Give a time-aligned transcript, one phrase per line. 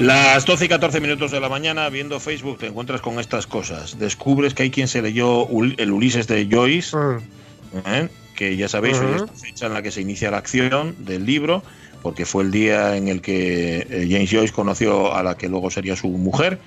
[0.00, 3.98] Las 12 y 14 minutos de la mañana, viendo Facebook, te encuentras con estas cosas.
[3.98, 6.96] Descubres que hay quien se leyó el Ulises de Joyce,
[7.86, 8.08] ¿eh?
[8.34, 11.26] que ya sabéis, hoy es la fecha en la que se inicia la acción del
[11.26, 11.62] libro,
[12.00, 15.70] porque fue el día en el que eh, James Joyce conoció a la que luego
[15.70, 16.58] sería su mujer.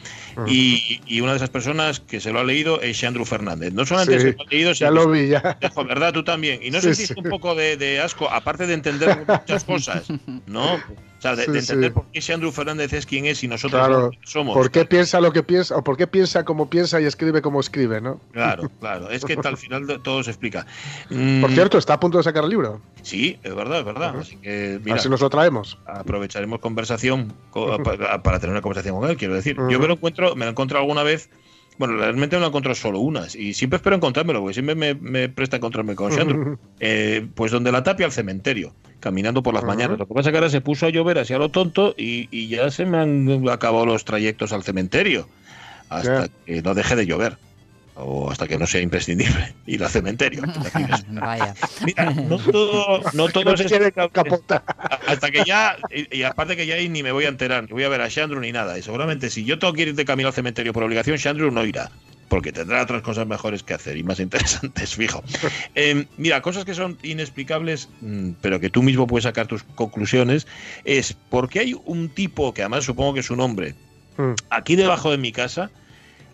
[0.47, 3.73] Y, y una de esas personas que se lo ha leído es Shandru Fernández.
[3.73, 5.58] No solamente Sí, se lo ha leído, ya sino lo que vi, ya.
[5.62, 6.14] Dejo, ¿verdad?
[6.14, 6.59] Tú también.
[6.62, 7.20] Y no Sí, sentiste sí.
[7.23, 10.08] un poco de, de asco, aparte de entender muchas cosas,
[10.45, 10.80] ¿no?
[11.23, 11.93] Sea, de, Sí, de entender sí.
[11.95, 14.11] por qué ese Andrew Fernández es quien es y nosotros Claro.
[14.11, 14.53] no somos.
[14.55, 15.77] ¿Por qué piensa lo que piensa?
[15.77, 18.19] ¿O por qué piensa como piensa y escribe como escribe, no?
[18.33, 19.09] Claro, claro.
[19.09, 20.66] Es que al final todo se explica.
[21.09, 22.81] Mm, Por cierto, está a punto de sacar el libro.
[23.03, 24.17] Sí, es verdad, es verdad.
[24.19, 25.77] Así que, mira, Así nos lo traemos.
[25.85, 29.55] aprovecharemos conversación co- pa- para, tener una conversación con él, quiero decir.
[29.69, 31.29] Yo me lo encuentro, me lo encuentro alguna vez.
[31.77, 33.35] Bueno, realmente me lo encuentro solo unas.
[33.35, 36.59] Y siempre espero encontrármelo, porque siempre me, me presta encontrarme con Sandro.
[36.85, 39.97] Eh, pues donde la tapia al cementerio, caminando por las mañanas.
[39.97, 42.27] Lo que pasa es que ahora se puso a llover así a lo tonto y,
[42.29, 45.29] y ya se me han acabado los trayectos al cementerio.
[45.88, 47.38] Hasta que no deje de llover.
[47.96, 50.42] O hasta que no sea imprescindible ir al cementerio.
[51.09, 51.54] Vaya.
[51.86, 54.64] Mira, no todo, no todo No es capota.
[55.08, 57.70] hasta que ya, y, y aparte que ya ahí ni me voy a enterar, ni
[57.72, 58.78] voy a ver a Shandru ni nada.
[58.78, 61.66] Y seguramente si yo tengo que ir de camino al cementerio por obligación, Shandru no
[61.66, 61.92] irá.
[62.30, 65.24] Porque tendrá otras cosas mejores que hacer y más interesantes, fijo.
[65.75, 70.48] Eh, mira, cosas que son inexplicables, mm, pero que tú mismo puedes sacar tus conclusiones,
[70.84, 73.75] es porque hay un tipo, que además supongo que es un hombre,
[74.18, 74.34] Mm.
[74.52, 75.70] aquí debajo de mi casa,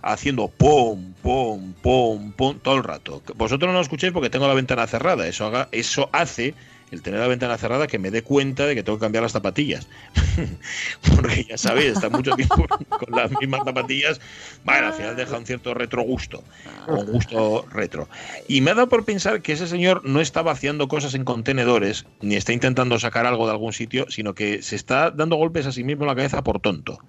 [0.01, 3.21] haciendo pom, pom, pom, pom todo el rato.
[3.35, 5.27] Vosotros no lo escuchéis porque tengo la ventana cerrada.
[5.27, 6.53] Eso, haga, eso hace
[6.91, 9.31] el tener la ventana cerrada que me dé cuenta de que tengo que cambiar las
[9.31, 9.87] zapatillas.
[11.15, 14.19] porque ya sabéis, está mucho tiempo con las mismas zapatillas.
[14.63, 16.43] Bueno, al final deja un cierto retrogusto,
[16.87, 18.07] un gusto retro.
[18.47, 22.05] Y me ha dado por pensar que ese señor no está vaciando cosas en contenedores,
[22.21, 25.71] ni está intentando sacar algo de algún sitio, sino que se está dando golpes a
[25.71, 26.99] sí mismo en la cabeza por tonto.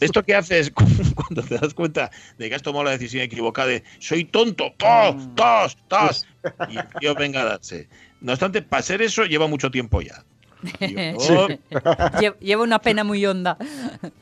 [0.00, 0.70] Esto que haces
[1.14, 5.34] cuando te das cuenta de que has tomado la decisión equivocada de soy tonto, tos,
[5.34, 6.26] tos, tos,
[6.68, 7.88] y el tío venga a darse.
[8.20, 10.24] No obstante, para ser eso lleva mucho tiempo ya.
[12.20, 13.56] Yo- Lleva una pena muy honda.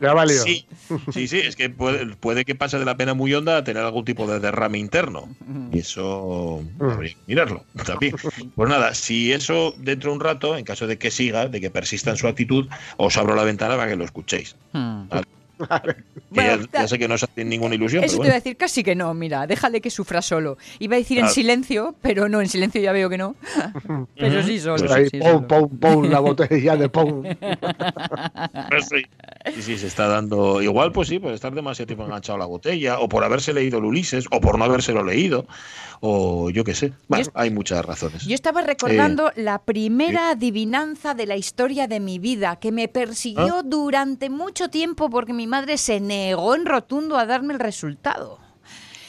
[0.01, 0.43] Ya ha valido.
[0.43, 0.67] Sí,
[1.13, 3.83] sí, sí, es que puede, puede que pase de la pena muy honda a tener
[3.85, 5.29] algún tipo de derrame interno.
[5.73, 8.17] Y eso habría que mirarlo también.
[8.55, 11.71] Pues nada, si eso dentro de un rato, en caso de que siga, de que
[11.71, 14.57] persista en su actitud, os abro la ventana para que lo escuchéis.
[14.73, 15.05] Hmm.
[16.31, 18.39] Bueno, ya, ya sé que no os hace ninguna ilusión, Eso pero te iba a
[18.39, 20.59] decir casi que no, mira, déjale que sufra solo.
[20.79, 23.37] Iba a decir en silencio, pero no, en silencio ya veo que no.
[24.17, 24.79] Pero sí solo.
[24.79, 25.47] Pues ahí, sí, pum, solo.
[25.47, 27.25] pum, pum, la botella de pum.
[28.69, 29.05] Pues sí.
[29.53, 30.63] Sí, sí, se está dando.
[30.63, 33.79] Igual, pues sí, por estar demasiado tiempo enganchado a la botella, o por haberse leído
[33.79, 35.47] el Ulises, o por no habérselo leído,
[36.01, 36.93] o yo qué sé.
[37.09, 38.25] Bueno, Yo- hay muchas razones.
[38.25, 43.63] Yo estaba recordando la primera adivinanza de la historia de mi vida, que me persiguió
[43.63, 48.39] durante mucho tiempo porque mi madre se negó en rotundo a darme el resultado.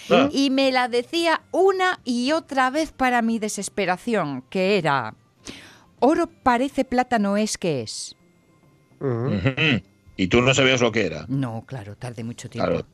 [0.09, 0.27] Ah.
[0.31, 5.15] Y me la decía una y otra vez para mi desesperación, que era,
[5.99, 8.15] oro parece plata no es que es.
[8.99, 9.27] Ujú.
[9.29, 9.81] Ujú.
[10.17, 11.25] Y tú no sabías lo que era.
[11.27, 12.69] No, claro, tardé mucho tiempo.
[12.71, 12.85] Claro.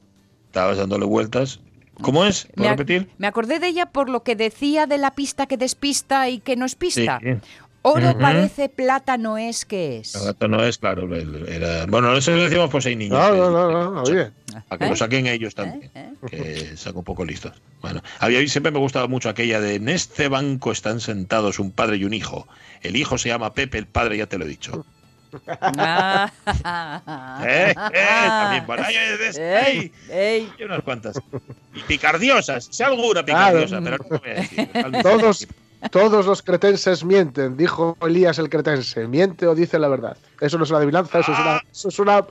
[0.47, 1.59] Estabas dándole vueltas.
[2.01, 2.45] ¿Cómo es?
[2.49, 3.09] Me, ¿Puedo ac- repetir?
[3.19, 6.55] me acordé de ella por lo que decía de la pista que despista y que
[6.55, 7.19] no es pista.
[7.21, 7.29] Sí.
[7.83, 10.13] Oro parece plata no es que es.
[10.15, 11.09] El gato no es, claro.
[11.15, 11.85] Era...
[11.87, 13.17] Bueno, eso lo decimos pues hay niños.
[13.19, 14.31] No, que- no, no, no, oye.
[14.69, 14.89] A que ¿Eh?
[14.89, 15.89] lo saquen ellos también.
[15.95, 16.13] ¿Eh?
[16.29, 17.53] Que saco un poco listos.
[17.81, 21.97] Bueno, había, siempre me gustaba mucho aquella de en este banco están sentados un padre
[21.97, 22.47] y un hijo.
[22.81, 24.85] El hijo se llama Pepe, el padre ya te lo he dicho.
[25.47, 26.31] Ah.
[27.45, 27.73] ¿Eh?
[27.93, 28.05] ¿Eh?
[28.27, 30.51] También por ahí, es- Ey, ey.
[30.57, 31.19] Y unas cuantas.
[31.73, 34.69] Y picardiosas, si alguna picardiosa, pero no voy a decir.
[35.01, 35.47] Todos,
[35.89, 39.07] Todos los cretenses mienten, dijo Elías el cretense.
[39.07, 40.15] ¿Miente o dice la verdad?
[40.39, 42.23] Eso no es una adivinanza, eso es una, eso es una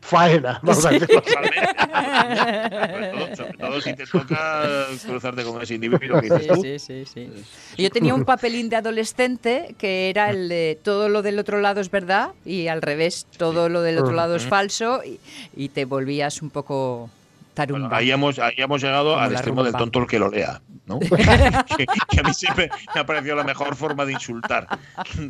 [0.00, 0.60] faena.
[0.62, 1.22] Vamos a decirlo.
[1.22, 6.62] Sobre todo, sobre todo si te toca cruzarte con ese individuo que dices tú.
[6.62, 7.82] Sí, sí, sí, sí.
[7.82, 11.80] Yo tenía un papelín de adolescente que era el de todo lo del otro lado
[11.80, 15.20] es verdad y al revés, todo lo del otro lado es falso y,
[15.56, 17.10] y te volvías un poco
[17.54, 17.88] tarumba.
[17.88, 20.60] Bueno, ahí, hemos, ahí hemos llegado Como al extremo del tonto el que lo lea,
[20.88, 20.98] ¿no?
[21.76, 24.66] que, que a mí siempre me ha parecido la mejor forma de insultar.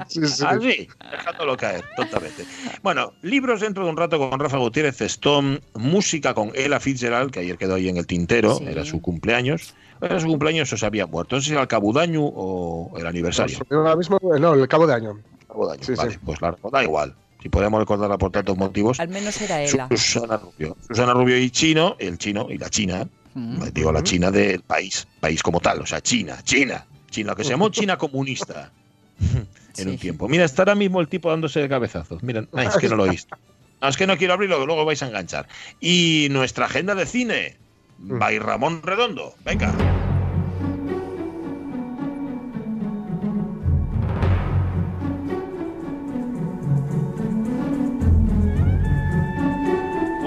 [0.08, 0.44] Sí, sí.
[0.46, 2.44] Así, dejándolo caer, tontamente.
[2.82, 7.40] Bueno, libros dentro de un rato con Rafa Gutiérrez Stone, música con Ella Fitzgerald, que
[7.40, 8.64] ayer quedó ahí en el tintero, Sí.
[8.66, 9.74] era su cumpleaños.
[10.00, 11.36] Era su cumpleaños o se había muerto.
[11.36, 13.58] No sé si era el cabudaño o el aniversario.
[13.70, 15.18] Ahora mismo, no, el cabo de año.
[15.48, 17.14] Cabo de año, vale, pues claro, da igual.
[17.42, 18.98] Si podemos recordarla por tantos motivos.
[19.00, 19.88] Al menos era Ela.
[19.90, 20.76] Susana Rubio.
[20.88, 23.62] Susana Rubio y Chino, el chino y la China, Mm.
[23.72, 27.50] digo la China del país, país como tal, o sea, China, China, China, que se
[27.50, 28.70] llamó China comunista
[29.20, 29.82] en Sí.
[29.88, 30.28] un tiempo.
[30.28, 32.22] Mira, está ahora mismo el tipo dándose de cabezazos.
[32.22, 33.36] Miren, ay, es que no lo he visto.
[33.80, 35.46] No, es que no quiero abrirlo, que luego vais a enganchar.
[35.80, 37.56] Y nuestra agenda de cine,
[37.98, 38.18] Mm.
[38.18, 39.34] by Ramón Redondo.
[39.44, 39.72] Venga.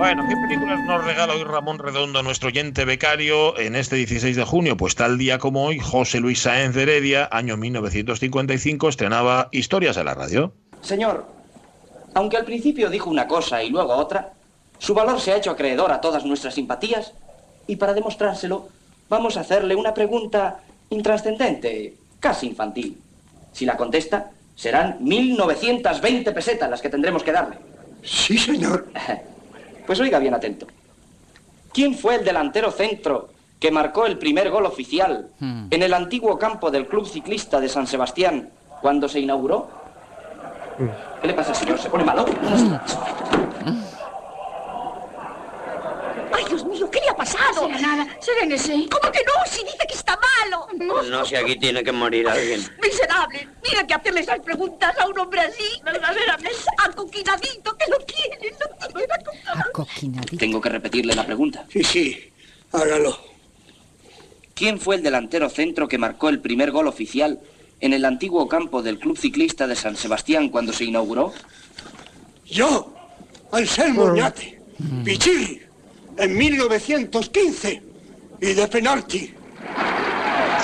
[0.01, 4.43] Bueno, ¿qué películas nos regala hoy Ramón Redondo, nuestro oyente becario, en este 16 de
[4.43, 4.75] junio?
[4.75, 10.03] Pues tal día como hoy, José Luis Sáenz de Heredia, año 1955, estrenaba Historias de
[10.03, 10.53] la radio.
[10.81, 11.27] Señor,
[12.15, 14.33] aunque al principio dijo una cosa y luego otra,
[14.79, 17.13] su valor se ha hecho acreedor a todas nuestras simpatías
[17.67, 18.69] y para demostrárselo
[19.07, 22.97] vamos a hacerle una pregunta intrascendente, casi infantil.
[23.51, 27.57] Si la contesta, serán 1920 pesetas las que tendremos que darle.
[28.01, 28.87] Sí, señor.
[29.85, 30.67] Pues oiga bien atento.
[31.73, 33.29] ¿Quién fue el delantero centro
[33.59, 35.67] que marcó el primer gol oficial Hmm.
[35.71, 38.49] en el antiguo campo del Club Ciclista de San Sebastián
[38.81, 39.69] cuando se inauguró?
[41.21, 41.77] ¿Qué le pasa, señor?
[41.79, 42.25] ¿Se pone malo?
[46.33, 46.89] ¡Ay, Dios mío!
[46.89, 47.67] ¿Qué le ha pasado?
[47.67, 48.07] Será nada.
[48.19, 48.71] Serénese.
[48.89, 49.45] ¿Cómo que no?
[49.45, 50.67] Si dice que está malo.
[51.09, 52.61] No, si aquí tiene que morir alguien.
[52.81, 53.47] Miserable.
[53.63, 55.81] Mira que hacerle esas preguntas a un hombre así.
[55.83, 56.57] Verdaderamente.
[56.83, 58.55] Acoquinadito que lo quiere.
[58.59, 59.13] Lo quiere.
[60.37, 61.65] Tengo que repetirle la pregunta.
[61.69, 62.17] Sí, sí,
[62.71, 63.17] hágalo.
[64.53, 67.39] ¿Quién fue el delantero centro que marcó el primer gol oficial
[67.79, 71.33] en el antiguo campo del Club Ciclista de San Sebastián cuando se inauguró?
[72.45, 72.93] Yo,
[73.51, 74.59] Anselmo Oñate,
[75.03, 75.61] Pichirri,
[76.17, 77.81] en 1915,
[78.41, 79.33] y de penalti.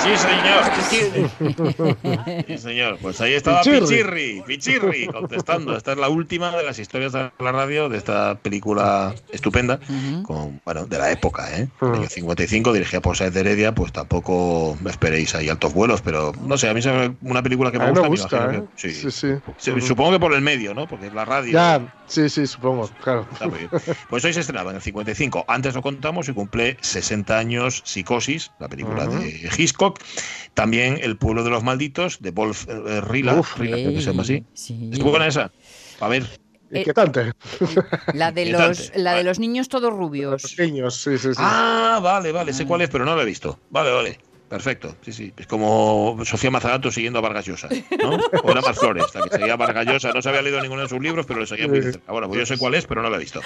[0.87, 2.45] Sí, señor.
[2.47, 2.97] Sí, señor.
[3.01, 3.81] Pues ahí estaba Pichirri.
[3.87, 5.75] Pichirri, Pichirri, contestando.
[5.75, 9.79] Esta es la última de las historias de la radio de esta película estupenda,
[10.23, 11.67] con, bueno, de la época, ¿eh?
[11.81, 16.01] El año 55, dirigida por Saez de Heredia, pues tampoco me esperéis ahí altos vuelos,
[16.01, 16.87] pero no sé, a mí es
[17.21, 18.25] una película que me A mí me gusta.
[18.27, 18.67] gusta, imagino ¿eh?
[18.75, 19.27] que- Sí, sí.
[19.57, 20.87] Sí, Supongo que por el medio, ¿no?
[20.87, 21.51] Porque es la radio.
[21.51, 23.27] Ya, sí, sí, supongo, claro.
[23.31, 23.69] Está muy bien.
[24.09, 25.45] Pues hoy se estrenaba en el 55.
[25.47, 29.99] Antes lo contamos y cumple 60 años Psicosis, la película de Hitchcock.
[30.53, 33.35] También El pueblo de los malditos, de Wolf eh, Rila.
[33.35, 33.57] Uf.
[33.57, 34.43] Rila, creo que se llama así.
[34.53, 34.89] Sí.
[34.91, 35.51] ¿Es buena esa?
[35.99, 36.25] A ver.
[36.71, 37.31] Inquietante.
[38.13, 40.55] La de los, la de los niños todos Los rubios.
[40.59, 41.37] niños, sí, sí, sí.
[41.41, 42.53] Ah, vale, vale.
[42.53, 43.59] Sé cuál es, pero no la he visto.
[43.69, 44.19] Vale, vale.
[44.49, 45.33] Perfecto, sí, sí.
[45.35, 47.67] Es como Sofía Mazagato siguiendo a Vargas Llosa,
[48.01, 48.17] ¿no?
[48.43, 50.13] O era Flores, la que seguía a Vargas Llosa.
[50.13, 52.11] No se había leído ninguno de sus libros, pero le seguía muy cerca.
[52.11, 53.41] Bueno, pues yo sé cuál es, pero no la he visto.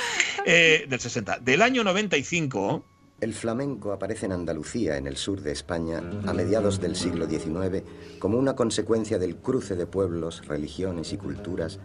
[0.46, 1.40] Eh, del 60.
[1.40, 2.86] Del año 95,
[3.20, 7.84] El flamenco aparece en Andalucía, en el sur de España, a mediados del siglo XIX,
[8.20, 11.80] como una consecuencia del cruce de pueblos, religiones y culturas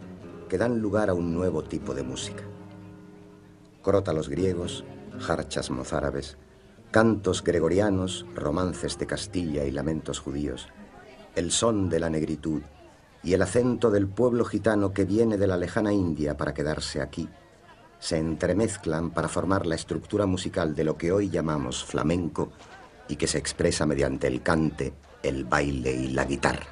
[0.47, 2.43] que dan lugar a un nuevo tipo de música.
[3.81, 4.83] Crótalos griegos,
[5.19, 6.37] jarchas mozárabes,
[6.91, 10.67] cantos gregorianos, romances de Castilla y lamentos judíos,
[11.35, 12.61] el son de la negritud
[13.23, 17.29] y el acento del pueblo gitano que viene de la lejana India para quedarse aquí
[17.99, 22.51] se entremezclan para formar la estructura musical de lo que hoy llamamos flamenco
[23.07, 26.67] y que se expresa mediante el cante, el baile y la guitarra.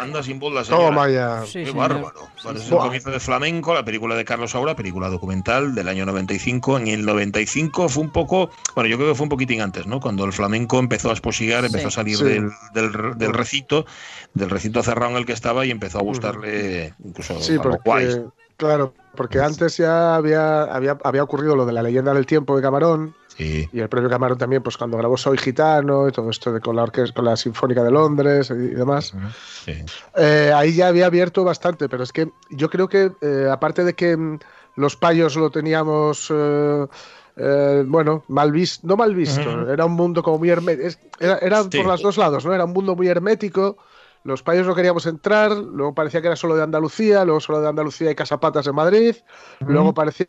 [0.00, 0.86] Anda sin voz la señora.
[0.86, 1.42] Toma ya.
[1.46, 1.76] Sí, Qué señor.
[1.94, 2.20] bárbaro.
[2.44, 6.06] Bueno, es el comienzo de Flamenco, la película de Carlos Saura, película documental del año
[6.06, 6.78] 95.
[6.78, 10.00] En el 95 fue un poco, bueno, yo creo que fue un poquitín antes, ¿no?
[10.00, 12.24] Cuando el flamenco empezó a esposigar, empezó a salir Sí.
[12.24, 13.86] del, del- del recinto,
[14.34, 17.78] del recinto cerrado en el que estaba y empezó a gustarle incluso Sí, a porque,
[17.84, 18.20] guays.
[18.56, 22.62] Claro, porque antes ya había, había, había ocurrido lo de la leyenda del tiempo de
[22.62, 23.14] Camarón.
[23.40, 26.76] Y el propio Camarón también, pues cuando grabó Soy Gitano y todo esto de con
[26.76, 29.14] la orquesta, con la Sinfónica de Londres y, y demás.
[29.64, 29.72] Sí.
[30.16, 33.94] Eh, ahí ya había abierto bastante, pero es que yo creo que, eh, aparte de
[33.94, 34.38] que mm,
[34.76, 36.86] los payos lo teníamos, eh,
[37.36, 41.62] eh, bueno, mal visto, no mal visto, era un mundo como muy hermético, era, era
[41.62, 41.78] Sí.
[41.78, 42.52] por los dos lados, ¿no?
[42.54, 43.76] Era un mundo muy hermético,
[44.24, 47.68] los payos no queríamos entrar, luego parecía que era solo de Andalucía, luego solo de
[47.68, 49.16] Andalucía y Casapatas en Madrid,
[49.60, 50.26] luego parecía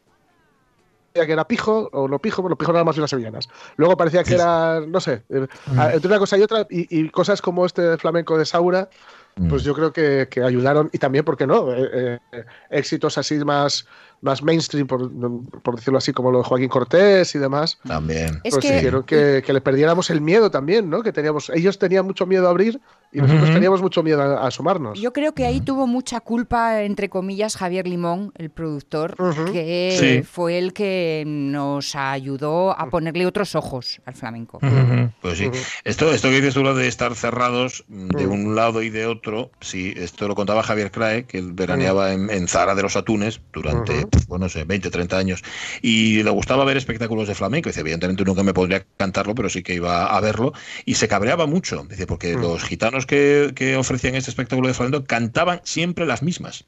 [1.13, 3.50] que era pijo, o no pijo, bueno, pijo nada más de unas sevillanas.
[3.75, 5.48] Luego parecía que era, no sé, eh,
[5.94, 8.89] entre una cosa y otra, y, y cosas como este flamenco de Saura,
[9.50, 11.74] pues yo creo que, que ayudaron, y también, ¿por qué no?
[11.74, 13.88] Eh, eh, éxitos así más,
[14.22, 15.12] más mainstream, por,
[15.62, 17.80] por decirlo así, como lo de Joaquín Cortés y demás.
[17.86, 18.40] También.
[18.44, 21.01] Es pues que- hicieron que, que le perdiéramos el miedo también, ¿no?
[21.04, 22.80] Que teníamos, ellos tenían mucho miedo a abrir
[23.12, 25.00] y nosotros teníamos mucho miedo a, a asomarnos.
[25.01, 29.16] Yo creo que ahí tuvo mucha culpa, entre comillas, Javier Limón, el productor,
[29.51, 30.22] que Sí.
[30.24, 34.60] fue el que nos ayudó a ponerle otros ojos al flamenco.
[35.22, 35.50] Pues sí.
[35.84, 39.51] Esto, esto que dices tú, lo de estar cerrados de un lado y de otro,
[39.60, 43.42] sí, esto lo contaba Javier Crae, que él veraneaba en, en Zara de los Atunes
[43.51, 45.44] durante, bueno, no sé, 20, 30 años,
[45.82, 47.70] y le gustaba ver espectáculos de flamenco.
[47.70, 50.53] Dice, evidentemente nunca me podría cantarlo, pero sí que iba a verlo,
[50.86, 55.06] y se cabreaba mucho, dice, porque los gitanos que, que ofrecían este espectáculo de flamenco
[55.06, 56.65] cantaban siempre las mismas.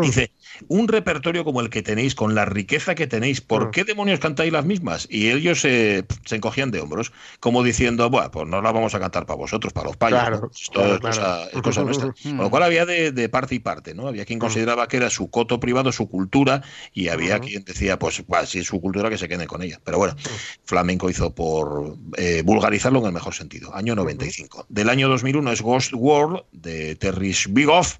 [0.00, 0.32] Dice,
[0.68, 4.52] un repertorio como el que tenéis, con la riqueza que tenéis, ¿por qué demonios cantáis
[4.52, 5.06] las mismas?
[5.10, 9.00] Y ellos eh, se encogían de hombros, como diciendo, bueno, pues no las vamos a
[9.00, 10.20] cantar para vosotros, para los payos.
[10.20, 10.50] Claro, ¿no?
[10.54, 11.50] Esto claro, es, cosa, claro.
[11.52, 12.14] es cosa nuestra.
[12.22, 14.08] Con lo cual había de, de parte y parte, ¿no?
[14.08, 18.24] Había quien consideraba que era su coto privado, su cultura, y había quien decía, pues,
[18.26, 19.80] bah, si es su cultura, que se queden con ella.
[19.84, 20.14] Pero bueno,
[20.64, 23.74] Flamenco hizo por eh, vulgarizarlo en el mejor sentido.
[23.74, 24.66] Año 95.
[24.68, 27.98] Del año 2001 es Ghost World, de Terry Bigoff.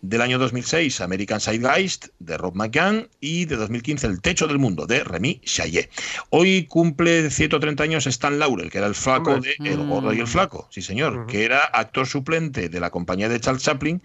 [0.00, 3.08] Del año 2006, American Sidegeist, de Rob McCann.
[3.20, 5.90] Y de 2015, El Techo del Mundo, de Remy Chaillet.
[6.30, 9.54] Hoy cumple 130 años Stan Laurel, que era el flaco Hombre.
[9.58, 10.68] de El Gordo y el Flaco.
[10.70, 11.26] Sí, señor.
[11.26, 14.02] Que era actor suplente de la compañía de Charles Chaplin.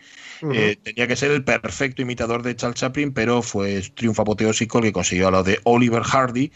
[0.51, 4.85] Eh, tenía que ser el perfecto imitador de Charles Chaplin, pero fue triunfo apoteósico el
[4.85, 6.51] que consiguió a lo de Oliver Hardy.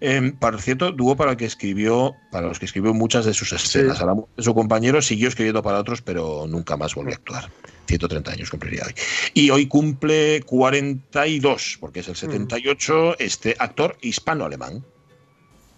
[0.00, 3.52] Eh, por cierto, dúo para el que escribió, para los que escribió muchas de sus
[3.52, 3.98] escenas.
[3.98, 4.02] Sí.
[4.02, 7.16] A la muerte de su compañero siguió escribiendo para otros, pero nunca más volvió a
[7.16, 7.50] actuar.
[7.86, 8.94] 130 años cumpliría hoy.
[9.34, 14.84] Y hoy cumple 42, porque es el 78, este actor hispano-alemán.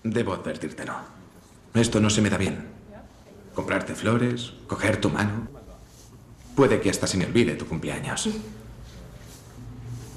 [0.03, 0.95] Debo advertírtelo.
[1.75, 2.67] Esto no se me da bien.
[3.55, 5.49] Comprarte flores, coger tu mano.
[6.55, 8.29] Puede que hasta se me olvide tu cumpleaños.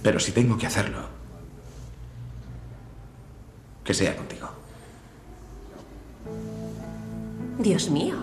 [0.03, 1.07] Pero si tengo que hacerlo,
[3.83, 4.49] que sea contigo.
[7.57, 8.15] Dios mío,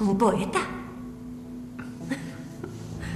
[0.00, 0.81] un poeta.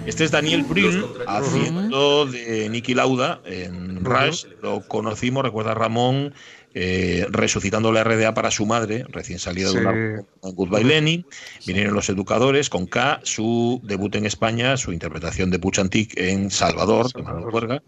[0.06, 4.44] Este es Daniel Brühl haciendo de Nicky Lauda en Rush.
[4.62, 6.32] Lo conocimos, recuerda Ramón,
[6.74, 9.78] eh, resucitando la RDA para su madre, recién salido Sí.
[9.78, 11.26] de una en Goodbye Lenin.
[11.66, 17.12] Vinieron los educadores con K, su debut en España, su interpretación de Puchantik en Salvador,
[17.12, 17.82] de Manuel Huerga.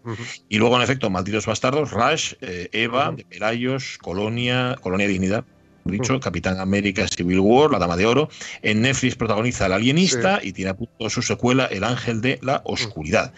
[0.49, 5.45] Y luego, en efecto, Malditos Bastardos, Rush, eh, Eva, de Pelayos, Colonia, Colonia Dignidad.
[5.91, 8.29] Dicho, Capitán América Civil War, La Dama de Oro.
[8.61, 12.61] En Netflix protagoniza El Alienista y tiene a punto su secuela El Ángel de la
[12.65, 13.33] Oscuridad.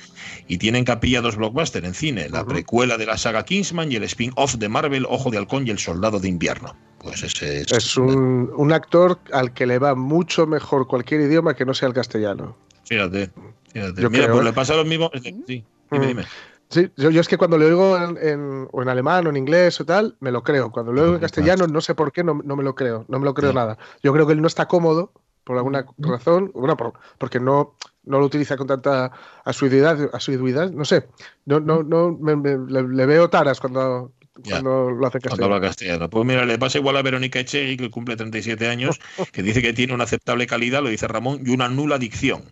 [0.48, 3.96] Y tiene en capilla dos blockbusters en cine: la precuela de la saga Kingsman y
[3.96, 6.76] el spin-off de Marvel Ojo de Halcón y El Soldado de Invierno.
[7.00, 7.72] Pues ese es.
[7.72, 11.88] Es un, un actor al que le va mucho mejor cualquier idioma que no sea
[11.88, 12.56] el castellano.
[12.86, 13.32] Fíjate.
[13.74, 14.02] fíjate.
[14.02, 14.50] Yo Mira, creo, pues ¿eh?
[14.50, 15.10] le pasa lo mismo.
[15.24, 16.08] Sí, dime, Mm.
[16.08, 16.24] dime.
[16.72, 19.38] Sí, yo, yo es que cuando lo oigo en, en- o en alemán o en
[19.38, 20.72] inglés o tal, me lo creo.
[20.72, 23.06] Cuando lo oigo en castellano, no sé por qué, no, no me lo creo.
[23.10, 23.78] No me lo creo nada.
[24.02, 25.12] Yo creo que él no está cómodo
[25.44, 27.76] por alguna razón, bueno, por- porque no,
[28.06, 29.12] no lo utiliza con tanta
[29.44, 31.10] asiduidad, asiduidad no sé.
[31.46, 34.12] No, no, no, me- me- le, le veo taras cuando.
[34.48, 35.46] Cuando lo hace en Cuando castellano.
[35.56, 36.10] habla castellano.
[36.10, 39.00] Pues mira, le pasa igual a Verónica Echegui, que cumple 37 años,
[39.32, 42.44] que dice que tiene una aceptable calidad, lo dice Ramón, y una nula dicción.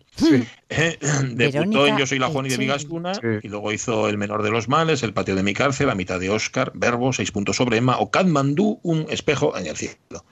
[0.68, 0.98] Eh,
[1.32, 2.66] Debutó en Yo soy la Juan y de Echegui.
[2.66, 5.94] Vigascuna, y luego hizo El menor de los males, El patio de mi cárcel, La
[5.94, 10.24] mitad de Oscar, Verbo, Seis puntos sobre Emma, o Katmandú, Un espejo en el cielo.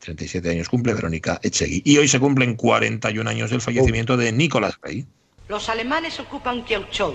[0.00, 1.82] 37 años cumple Verónica Echegui.
[1.84, 5.06] Y hoy se cumplen 41 años del fallecimiento de Nicolás Rey.
[5.48, 7.14] Los alemanes ocupan Kielchou,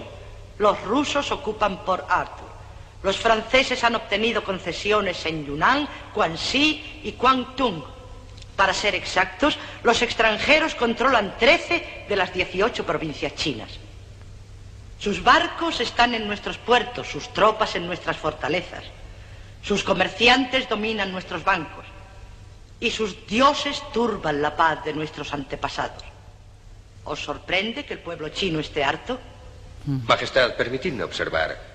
[0.60, 2.49] los rusos ocupan Port Arthur,
[3.02, 7.84] los franceses han obtenido concesiones en Yunnan, Guangxi y Guangdong.
[8.56, 13.70] Para ser exactos, los extranjeros controlan 13 de las 18 provincias chinas.
[15.00, 18.84] Sus barcos están en nuestros puertos, sus tropas en nuestras fortalezas,
[19.64, 21.86] sus comerciantes dominan nuestros bancos
[22.82, 26.04] y sus dioses turban la paz de nuestros antepasados.
[27.06, 29.18] ¿Os sorprende que el pueblo chino esté harto?
[29.86, 31.69] Majestad, permitidme observar.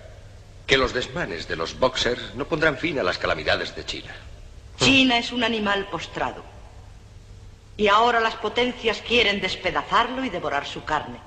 [0.66, 4.14] Que los desmanes de los boxers no pondrán fin a las calamidades de China.
[4.78, 6.44] China es un animal postrado.
[7.76, 11.18] Y ahora las potencias quieren despedazarlo y devorar su carne.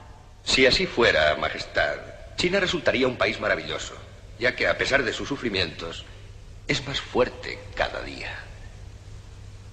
[0.44, 1.98] Si así fuera, Majestad,
[2.38, 3.96] China resultaría un país maravilloso,
[4.40, 6.06] ya que a pesar de sus sufrimientos,
[6.68, 8.34] es más fuerte cada día.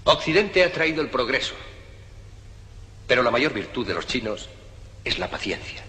[0.05, 1.55] Occidente ha traído el progreso,
[3.07, 4.49] pero la mayor virtud de los chinos
[5.05, 5.83] es la paciencia.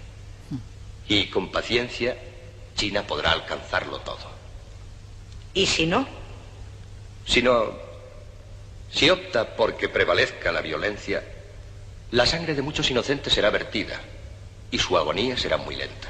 [1.08, 2.18] Y con paciencia,
[2.76, 4.30] China podrá alcanzarlo todo.
[5.54, 6.08] ¿Y si no?
[7.26, 7.74] Si no,
[8.92, 11.24] si opta por que prevalezca la violencia,
[12.12, 14.00] la sangre de muchos inocentes será vertida
[14.72, 16.10] y su agonía será muy lenta.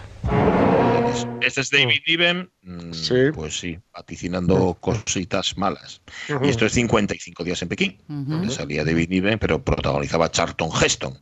[1.41, 6.01] Este es David Niven, mm, pues sí, vaticinando cositas malas.
[6.41, 11.21] Y esto es 55 días en Pekín, donde salía David Niven, pero protagonizaba Charlton Heston,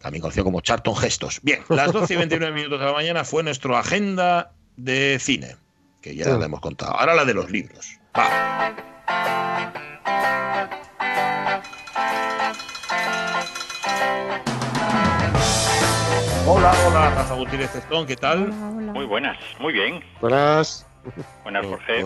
[0.00, 1.40] también conocido como Charlton Gestos.
[1.42, 4.52] Bien, las 12 y 29 minutos de la mañana fue nuestra agenda
[4.82, 5.54] de cine,
[6.00, 6.92] que ya la hemos contado.
[6.98, 7.98] Ahora la de los libros.
[8.18, 8.74] Va.
[16.44, 18.48] Hola, hola, Rafa Gutiérrez Cestón, ¿qué tal?
[18.48, 20.00] Muy buenas, muy bien.
[20.20, 20.86] Buenas.
[21.44, 22.04] Buenas, Jorge.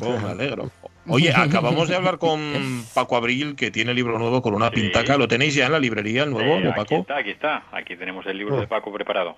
[0.00, 0.70] Oh, me alegro.
[1.08, 5.16] Oye, acabamos de hablar con Paco Abril, que tiene libro nuevo con una pintaca.
[5.16, 6.94] ¿Lo tenéis ya en la librería, el nuevo de aquí Paco?
[6.96, 7.64] está, aquí está.
[7.72, 9.36] Aquí tenemos el libro de Paco preparado.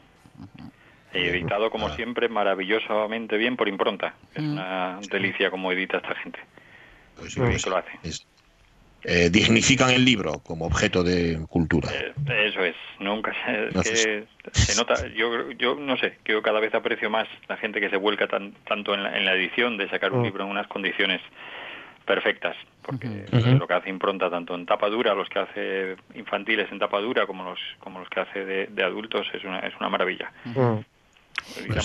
[1.15, 4.15] Eh, editado, como siempre, maravillosamente bien por impronta.
[4.35, 6.39] Es una delicia como edita esta gente.
[7.17, 7.91] Pues sí, pues lo hace.
[8.03, 8.27] es-
[9.07, 11.91] eh, dignifican el libro como objeto de cultura.
[12.47, 16.43] Eso es, nunca se, es No que sé se nota, yo, yo no sé, yo
[16.43, 19.35] cada vez aprecio más la gente que se vuelca tan, tanto en la, en la
[19.35, 20.25] edición de sacar un Mm.
[20.25, 21.21] libro en unas condiciones
[22.07, 23.09] perfectas, porque
[23.59, 27.27] lo que hace impronta tanto en tapa dura, los que hace infantiles en tapa dura,
[27.27, 30.33] como los, como los que hace de, de adultos, es una, es una maravilla.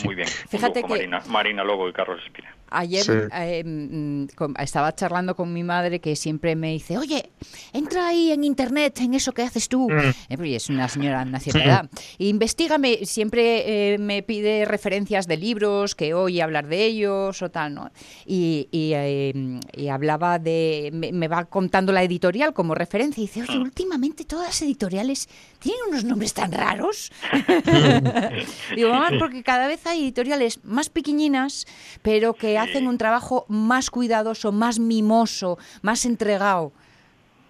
[0.06, 0.28] Muy bien.
[0.28, 2.54] Un Fíjate lujo, que- Marina, Marina Lobo y Carlos Espina.
[2.72, 3.12] Ayer Sí.
[3.34, 7.32] eh, mm, con- estaba charlando con mi madre que siempre me dice, oye,
[7.74, 9.90] entra ahí en internet, en eso que haces tú.
[9.90, 10.00] Mm.
[10.00, 11.90] Eh, porque es una señora de una cierta edad.
[12.18, 17.50] E investigame, siempre eh, me pide referencias de libros, que oye hablar de ellos o
[17.50, 17.90] tal, ¿no?
[18.26, 23.28] Y, y, eh, y hablaba de, me, me va contando la editorial como referencia y
[23.28, 25.28] dice, oye, últimamente todas las editoriales
[25.60, 27.12] tienen unos nombres tan raros.
[28.76, 31.66] Digo, mamá, porque cada vez hay editoriales más pequeñinas,
[32.02, 36.72] pero que hacen un trabajo más cuidadoso, más mimoso, más entregado.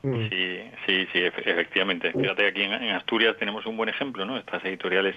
[0.02, 2.14] Sí, sí, sí, efe- efectivamente.
[2.14, 4.38] Fíjate, aquí en, en Asturias tenemos un buen ejemplo, ¿no?
[4.38, 5.16] Estas editoriales,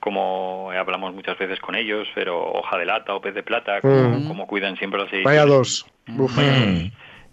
[0.00, 3.94] como hablamos muchas veces con ellos, pero Hoja de Lata o Pez de Plata, como,
[4.18, 4.26] Mm.
[4.28, 5.46] como cuidan siempre las Vaya ediciones.
[5.46, 5.86] dos.
[6.18, 6.36] Uf.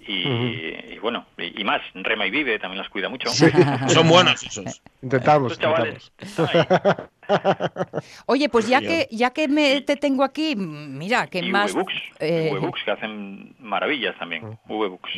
[0.07, 3.29] Y, y bueno, y, y más, Rema y Vive también las cuida mucho.
[3.29, 3.45] Sí.
[3.87, 4.81] Son buenos esos.
[5.01, 7.09] Intentamos, chavales intentamos.
[8.25, 11.73] Oye, pues ya que ya que me te tengo aquí, mm, mira, que Y más
[11.73, 15.11] V-Books, eh, V-Books que hacen maravillas también, V-Books.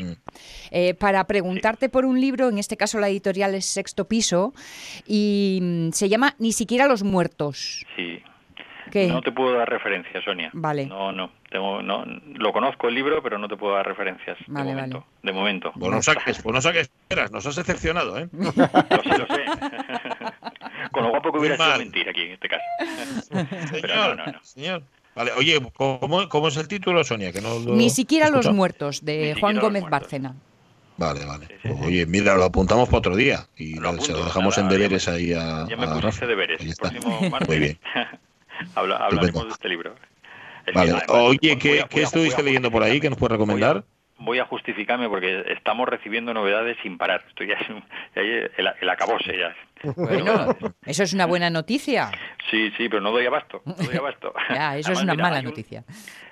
[0.72, 4.54] eh, para preguntarte por un libro, en este caso la editorial es Sexto Piso
[5.08, 7.86] y mm, se llama Ni siquiera los muertos.
[7.96, 8.22] Sí.
[8.92, 9.08] ¿Qué?
[9.08, 10.50] No te puedo dar referencias, Sonia.
[10.54, 10.86] Vale.
[10.86, 12.06] No, no, tengo, no.
[12.36, 14.38] Lo conozco el libro, pero no te puedo dar referencias.
[14.48, 15.06] Vale, de momento.
[15.24, 15.72] De momento.
[15.78, 18.28] Pues no saques, pues no saques peras, nos has decepcionado, ¿eh?
[18.32, 18.60] Lo sé,
[19.18, 19.46] lo sé.
[20.92, 22.64] Con lo guapo que hubiera sido mentir aquí en este caso.
[23.30, 23.48] Pero
[23.82, 24.40] Señor, no, no, no.
[24.44, 24.84] señor.
[25.16, 27.32] Vale, oye, ¿cómo, cómo es el título, Sonia?
[27.32, 30.36] Que no lo Ni siquiera los muertos de Juan Gómez Bárcena.
[30.98, 31.48] Vale, vale.
[31.62, 35.08] Pues, oye, mira, lo apuntamos para otro día y lo- se lo dejamos en deberes
[35.10, 36.26] ahí a, Ya me a pusiste Rafa.
[36.28, 36.62] deberes.
[36.62, 36.90] Ahí está.
[36.90, 37.80] próximo martes Muy bien.
[38.76, 39.96] habla- hablaremos de este libro.
[40.66, 40.92] Es que, Vale.
[40.92, 43.84] además, Oye, ¿qué, qué estuviste leyendo por ahí que nos puedes recomendar?
[44.26, 47.24] Voy a justificarme porque estamos recibiendo novedades sin parar.
[47.30, 47.58] Estoy ya,
[48.16, 48.50] el,
[48.82, 49.56] el acabose ya.
[49.96, 52.10] Bueno, eso es una buena noticia.
[52.50, 53.62] Sí, sí, pero no doy abasto.
[53.66, 54.34] No doy abasto.
[54.50, 55.84] Ya, eso es una mira, mala un- noticia.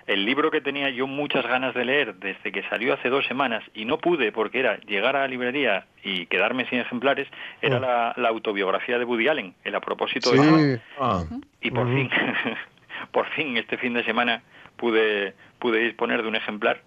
[0.06, 3.64] El libro que tenía yo muchas ganas de leer desde que salió hace dos semanas
[3.74, 7.28] y no pude porque era llegar a la librería y quedarme sin ejemplares,
[7.62, 7.80] era Oh.
[7.80, 10.38] la, la autobiografía de Woody Allen, el a propósito Sí.
[10.40, 10.82] de...
[11.00, 11.24] Ah.
[11.62, 12.10] Y por fin,
[13.12, 14.42] por fin este fin de semana
[14.78, 16.82] pude, pude disponer de un ejemplar.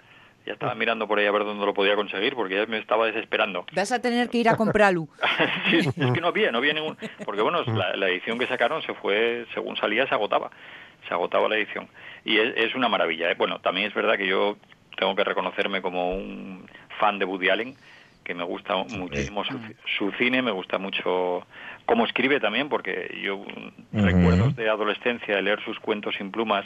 [0.46, 3.06] Ya estaba mirando por ahí a ver dónde lo podía conseguir porque ya me estaba
[3.06, 3.66] desesperando.
[3.72, 5.08] Vas a tener que ir a comprarlo.
[5.70, 6.96] Sí, es que no había, no había ningún...
[7.24, 10.50] Porque bueno, la, la edición que sacaron se fue, según salía, se agotaba.
[11.08, 11.88] Se agotaba la edición.
[12.24, 13.30] Y es, es una maravilla.
[13.30, 13.34] ¿eh?
[13.36, 14.56] Bueno, también es verdad que yo
[14.96, 16.68] tengo que reconocerme como un
[17.00, 17.74] fan de Woody Allen,
[18.24, 19.58] que me gusta muchísimo su,
[19.98, 21.46] su cine, me gusta mucho
[21.84, 23.44] cómo escribe también, porque yo
[23.92, 26.64] recuerdos de adolescencia, de leer sus cuentos sin plumas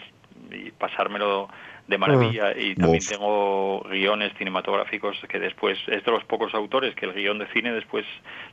[0.50, 1.48] y pasármelo
[1.90, 2.56] de maravilla.
[2.56, 3.08] Y también Uf.
[3.08, 7.72] tengo guiones cinematográficos que después es de los pocos autores que el guion de cine
[7.72, 8.06] después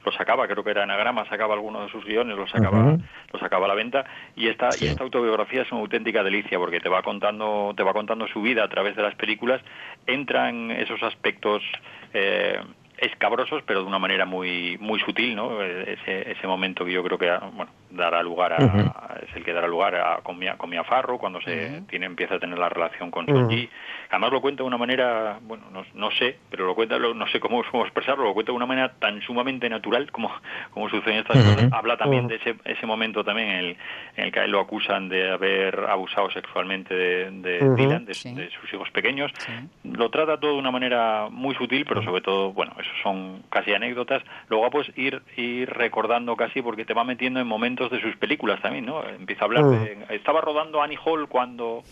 [0.03, 0.47] lo sacaba.
[0.47, 3.01] Creo que era Anagrama sacaba alguno de sus guiones lo sacaba Ujú.
[3.31, 4.05] lo sacaba a la venta.
[4.35, 7.93] Y esta y esta autobiografía es una auténtica delicia porque te va contando te va
[7.93, 9.61] contando su vida a través de las películas.
[10.07, 11.63] Entran esos aspectos
[12.13, 12.59] eh,
[12.97, 17.03] escabrosos pero de una manera muy muy sutil no Eh, ese, ese momento que yo
[17.03, 20.57] creo que ah, bueno dará lugar a, es el que dará lugar a con Mia,
[20.57, 23.39] con Mia Farrow cuando se tiene empieza a tener la relación con Ujú.
[23.39, 23.69] Sonji
[24.09, 27.27] además lo cuenta de una manera bueno no, no sé pero lo cuenta lo- no
[27.27, 30.31] sé cómo, cómo expresarlo lo cuenta de una manera tan sumamente natural como
[30.71, 31.55] como suceden estas Ujú.
[31.55, 33.77] cosas habla también de ese, ese momento también en el,
[34.17, 37.75] en el que a él lo acusan de haber abusado sexualmente de, de.
[37.77, 39.31] Dylan de, de sus hijos pequeños.
[39.83, 43.73] Lo trata todo de una manera muy sutil pero sobre todo bueno eso son casi
[43.73, 48.15] anécdotas luego pues ir ir recordando casi porque te va metiendo en momentos de sus
[48.17, 51.83] películas también no empieza a hablar de estaba rodando Annie Hall cuando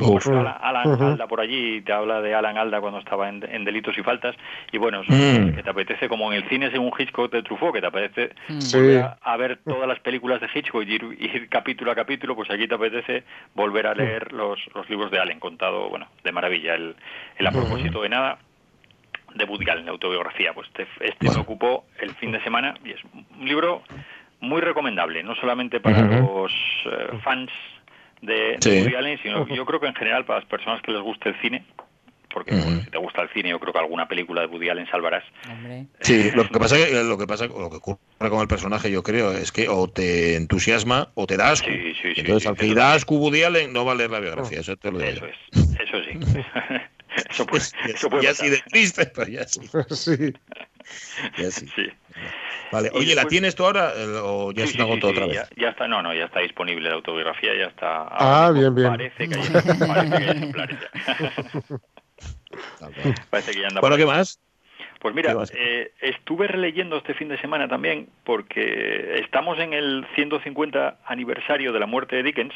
[0.00, 0.26] Uf.
[0.28, 1.02] Alan, Alan.
[1.02, 4.02] Alda por allí y te habla de Alan Alda cuando estaba en, en Delitos y
[4.02, 4.34] Faltas
[4.72, 5.54] y bueno eso, Mm.
[5.54, 8.76] que te apetece como en el cine según Hitchcock de Truffaut que te apetece Sí.
[8.78, 12.34] volver a, a ver todas las películas de Hitchcock y ir, ir capítulo a capítulo
[12.34, 16.32] pues aquí te apetece volver a leer los, los libros de Allen contado bueno de
[16.32, 16.94] maravilla el,
[17.36, 18.38] el a propósito de nada
[19.38, 20.52] de Allen, la autobiografía.
[20.52, 23.82] Pues este, este me ocupó el fin de semana y es un libro
[24.40, 26.52] muy recomendable, no solamente para los
[26.86, 27.50] eh, fans
[28.20, 28.82] de, de Sí.
[28.82, 31.40] Woody Allen, sino yo creo que en general para las personas que les guste el
[31.40, 31.64] cine,
[32.32, 34.86] porque bueno, si te gusta el cine, yo creo que alguna película de Woody Allen
[34.90, 35.24] salvarás.
[36.00, 39.02] Sí, lo que pasa que lo que pasa lo que ocurre con el personaje yo
[39.02, 41.68] creo es que o te entusiasma o te da asco.
[41.70, 44.90] Entonces al que da asco Woody Allen no va a leer la biografía, eso te
[44.90, 45.10] lo digo.
[45.10, 45.36] Eso es,
[45.80, 46.44] eso sí.
[47.30, 47.64] eso puede,
[47.94, 48.46] eso puede ya pasar.
[48.46, 49.60] sí de triste, pero ya sí.
[49.90, 50.32] sí.
[51.36, 51.66] Ya sí.
[51.74, 51.86] Sí.
[52.70, 55.12] Vale, oye, ¿la tienes tú ahora eh, o ya Sí, se sí, te agotó sí,
[55.12, 55.48] otra sí, vez?
[55.56, 58.08] Ya, ya está, no, no, ya está disponible la autobiografía, ya está.
[58.10, 58.88] Ah, bien, bien.
[58.88, 60.90] Parece que hay, parece que hay ejemplares ya.
[63.30, 64.40] Parece que ya anda Bueno, ¿qué más?
[65.00, 70.98] Pues mira, eh, estuve releyendo este fin de semana también porque estamos en el 150
[71.06, 72.54] aniversario de la muerte de Dickens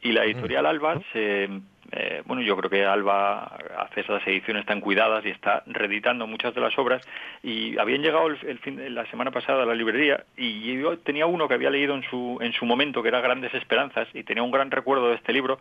[0.00, 1.48] y la editorial Alba se,
[1.92, 6.54] eh, bueno, yo creo que Alba hace esas ediciones tan cuidadas y está reeditando muchas
[6.54, 7.02] de las obras
[7.42, 11.26] y habían llegado el, el fin, la semana pasada a la librería y yo tenía
[11.26, 14.42] uno que había leído en su en su momento que era Grandes Esperanzas y tenía
[14.42, 15.58] un gran recuerdo de este libro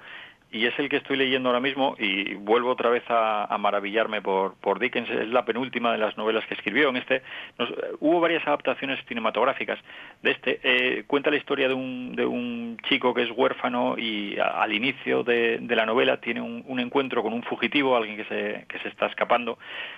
[0.50, 4.56] y es el que estoy leyendo ahora mismo y vuelvo otra vez a, maravillarme por,
[4.56, 5.10] por Dickens.
[5.10, 6.90] Es la penúltima de las novelas que escribió.
[6.90, 7.22] En este
[7.60, 9.78] nos- hubo varias adaptaciones cinematográficas
[10.24, 10.60] de este.
[10.64, 15.24] Eh, cuenta la historia de un, de un chico que es huérfano y al inicio
[15.24, 18.90] de, de la novela tiene un, encuentro con un fugitivo, alguien que se, que se
[18.90, 19.58] está escapando,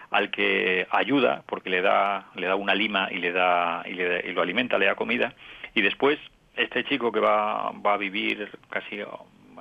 [0.09, 4.25] al que ayuda porque le da, le da una lima y, le da, y, le
[4.27, 5.33] y lo alimenta, le da comida.
[5.75, 6.17] Y después
[6.55, 9.01] este chico que va, va a vivir casi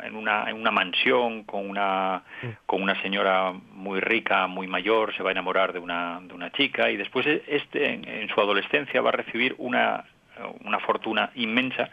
[0.02, 2.22] en una, en una mansión con una,
[2.66, 6.50] con una señora muy rica, muy mayor, se va a enamorar de una, de una
[6.52, 10.04] chica y después este en, en su adolescencia va a recibir una,
[10.64, 11.88] una fortuna inmensa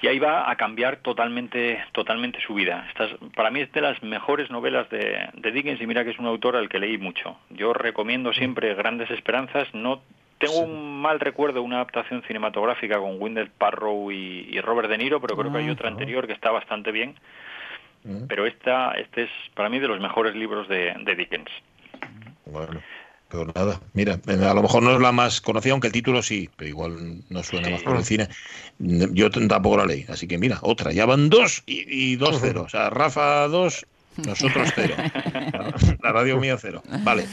[0.00, 2.86] y ahí va a cambiar totalmente totalmente su vida.
[2.88, 6.10] Esta es- para mí es de las mejores novelas de, de Dickens y mira que
[6.10, 7.38] es un autor al que leí mucho.
[7.50, 9.72] Yo recomiendo siempre Grandes Esperanzas.
[9.74, 10.02] No
[10.38, 14.98] tengo un mal recuerdo de una adaptación cinematográfica con Wendell Parrow y, y Robert De
[14.98, 17.14] Niro, pero creo que hay otra anterior que está bastante bien.
[18.28, 21.50] Pero esta, este es para mí de los mejores libros de, de Dickens.
[22.46, 22.82] Bueno,
[23.28, 26.20] pues nada, mira, eh, a lo mejor no es la más conocida, aunque el título
[26.20, 28.28] sí, pero igual no suena más por el cine.
[28.78, 32.38] Mm, Yo tampoco la leí, así que mira, otra, ya van dos y, y dos
[32.40, 32.64] cero.
[32.66, 34.94] O sea, Rafa dos, nosotros cero.
[36.02, 36.82] La, radio mía cero.
[37.00, 37.24] Vale.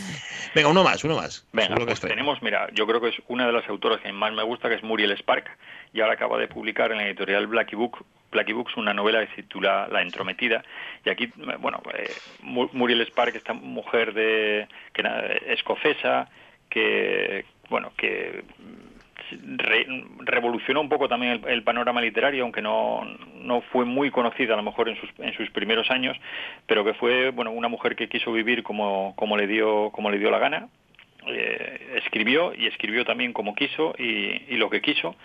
[0.55, 1.45] Venga, uno más, uno más.
[1.53, 4.33] Venga, que pues tenemos, mira, yo creo que es una de las autoras que más
[4.33, 5.45] me gusta, que es Muriel Spark,
[5.93, 9.35] y ahora acaba de publicar en la editorial Blackie Book, Blackie Books una novela que
[9.35, 10.63] se titula La Entrometida,
[11.05, 12.11] y aquí, bueno, eh,
[12.41, 15.03] Mu- Muriel Spark, esta mujer de que
[15.47, 16.29] escocesa,
[16.69, 18.43] que, bueno, que
[19.57, 19.87] re-
[20.19, 24.57] revolucionó un poco también el, el panorama literario, aunque no, no fue muy conocida a
[24.57, 26.17] lo mejor en sus, en sus primeros años,
[26.65, 30.19] pero que fue bueno una mujer que quiso vivir como, como le dio como le
[30.19, 30.67] dio la gana.
[31.27, 35.15] Eh, escribió y escribió también como quiso y, y lo que quiso.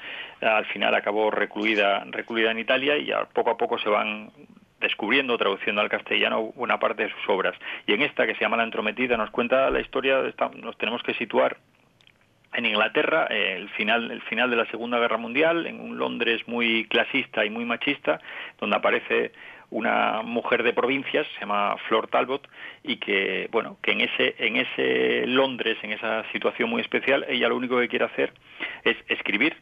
[0.40, 4.30] Al final acabó recluida recluida en Italia y poco a poco se van
[4.80, 7.54] descubriendo, traduciendo al castellano una parte de sus obras.
[7.86, 10.76] Y en esta que se llama La Entrometida nos cuenta la historia, de esta- nos
[10.76, 11.56] tenemos que situar
[12.54, 16.42] en Inglaterra, eh, el final, el final de la Segunda Guerra Mundial, en un Londres
[16.46, 18.20] muy clasista y muy machista,
[18.60, 19.32] donde aparece
[19.70, 22.48] una mujer de provincias, se llama Flor Talbot,
[22.82, 27.48] y que, bueno, que en ese, en ese Londres, en esa situación muy especial, ella
[27.48, 28.32] lo único que quiere hacer
[28.84, 29.56] es escribir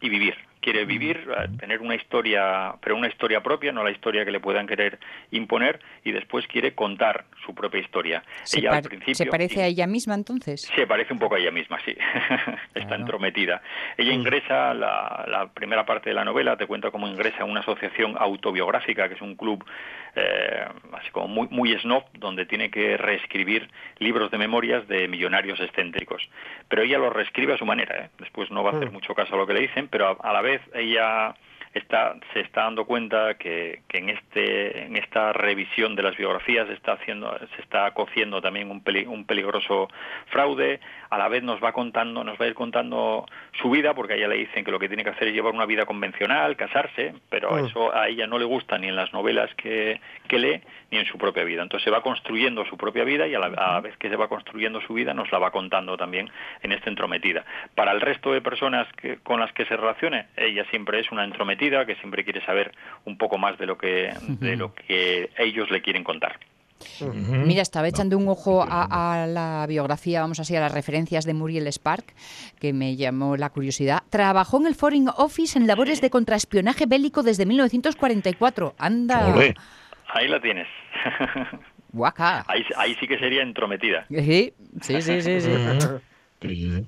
[0.00, 0.36] y vivir.
[0.64, 4.66] Quiere vivir, tener una historia, pero una historia propia, no la historia que le puedan
[4.66, 4.98] querer
[5.30, 8.24] imponer, y después quiere contar su propia historia.
[8.44, 10.62] ¿Se, ella al principio ¿se parece a ella misma entonces?
[10.62, 11.94] se parece un poco a ella misma, sí.
[12.74, 13.60] Está entrometida.
[13.98, 17.60] Ella ingresa, la, la primera parte de la novela te cuenta cómo ingresa a una
[17.60, 19.64] asociación autobiográfica, que es un club
[20.16, 25.60] eh, así como muy, muy snob, donde tiene que reescribir libros de memorias de millonarios
[25.60, 26.28] excéntricos.
[26.68, 28.04] Pero ella los reescribe a su manera.
[28.04, 28.10] ¿eh?
[28.18, 30.32] Después no va a hacer mucho caso a lo que le dicen, pero a, a
[30.32, 31.34] la vez ella
[31.74, 36.68] está, se está dando cuenta que, que en, este, en esta revisión de las biografías
[36.70, 39.88] está haciendo, se está cociendo también un, peli- un peligroso
[40.26, 43.26] fraude, a la vez nos va contando, nos va a ir contando
[43.60, 45.52] su vida, porque a ella le dicen que lo que tiene que hacer es llevar
[45.54, 47.66] una vida convencional, casarse, pero Mm.
[47.66, 50.60] eso a ella no le gusta ni en las novelas que, que lee,
[50.90, 51.62] ni en su propia vida.
[51.62, 54.16] Entonces se va construyendo su propia vida y a la, a la vez que se
[54.16, 56.30] va construyendo su vida nos la va contando también
[56.62, 57.44] en esta entrometida.
[57.74, 61.24] Para el resto de personas que, con las que se relacione, ella siempre es una
[61.24, 62.72] entrometida que siempre quiere saber
[63.04, 66.38] un poco más de lo que, de lo que ellos le quieren contar.
[67.00, 71.32] Mira, estaba echando un ojo a, a la biografía, vamos así, a las referencias de
[71.32, 72.14] Muriel Spark,
[72.60, 74.02] que me llamó la curiosidad.
[74.10, 78.74] Trabajó en el Foreign Office en labores de contraespionaje bélico desde 1944.
[78.78, 79.34] Anda.
[79.34, 79.54] Olé.
[80.12, 80.68] Ahí la tienes.
[81.92, 82.44] Guaca.
[82.48, 84.04] Ahí, ahí sí que sería entrometida.
[84.10, 85.40] Sí, sí, sí, sí.
[85.40, 85.50] sí.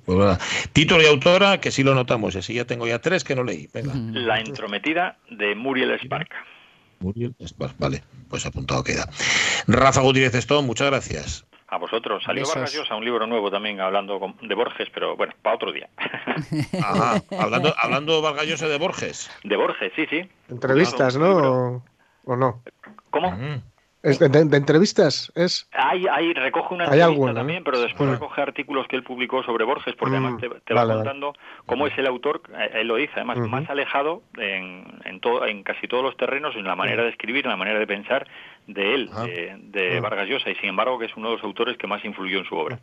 [0.04, 0.38] Pues.
[0.72, 2.36] Título y autora, que sí lo notamos.
[2.36, 3.68] Así ya tengo ya tres que no leí.
[3.72, 3.92] Venga.
[3.94, 6.30] La entrometida de Muriel Spark.
[7.00, 9.08] Muriel Esparz, Vale, pues apuntado queda.
[9.66, 11.46] Rafa Gutiérrez Stone, muchas gracias.
[11.68, 12.22] A vosotros.
[12.24, 12.54] Salió Besos.
[12.54, 15.88] Vargas Llosa, un libro nuevo también hablando de Borges, pero bueno, para otro día.
[16.82, 19.30] Ajá, hablando, hablando Vargas Llosa de Borges.
[19.42, 20.28] De Borges, sí, sí.
[20.48, 21.82] Entrevistas, ¿no?
[22.24, 22.62] ¿O, no?
[23.10, 23.28] ¿Cómo?
[23.28, 23.62] ¿Es
[24.06, 25.32] de, de- de entrevistas?
[25.34, 25.68] ¿Es?
[25.72, 29.64] Hay, hay, recoge una Hay entrevista también, pero después recoge artículos que él publicó sobre
[29.64, 30.94] Borges, porque Mm, además te, te va vale.
[30.94, 31.34] contando
[31.66, 35.62] cómo es el autor, eh, él lo dice, además, más alejado en, en, todo, en
[35.62, 38.26] casi todos los terrenos, en la manera de escribir, en la manera de pensar
[38.66, 40.00] de él, de, de.
[40.00, 42.44] Vargas Llosa, y sin embargo que es uno de los autores que más influyó en
[42.46, 42.78] su obra.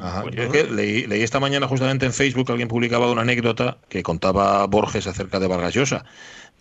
[0.00, 0.24] Ajá.
[0.32, 4.02] Yo es que leí, leí esta mañana justamente en Facebook alguien publicaba una anécdota que
[4.02, 6.04] contaba Borges acerca de Vargas Llosa,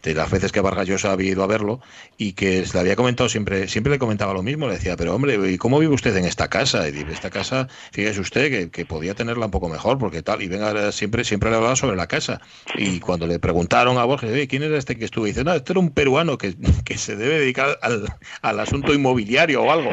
[0.03, 1.79] de las veces que Vargas Llosa había ido a verlo
[2.17, 5.37] y que le había comentado siempre, siempre le comentaba lo mismo, le decía, pero hombre,
[5.51, 6.87] ¿y cómo vive usted en esta casa?
[6.87, 10.41] Y dice, esta casa, fíjese usted que, que podía tenerla un poco mejor, porque tal,
[10.41, 12.39] y venga, siempre, siempre le hablaba sobre la casa.
[12.77, 15.25] Y cuando le preguntaron a Borges, "Oye, ¿quién era este que estuvo?
[15.27, 16.55] Y dice, no, este era un peruano que,
[16.85, 18.05] que se debe dedicar al,
[18.41, 19.91] al asunto inmobiliario o algo.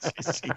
[0.00, 0.54] sí, sí.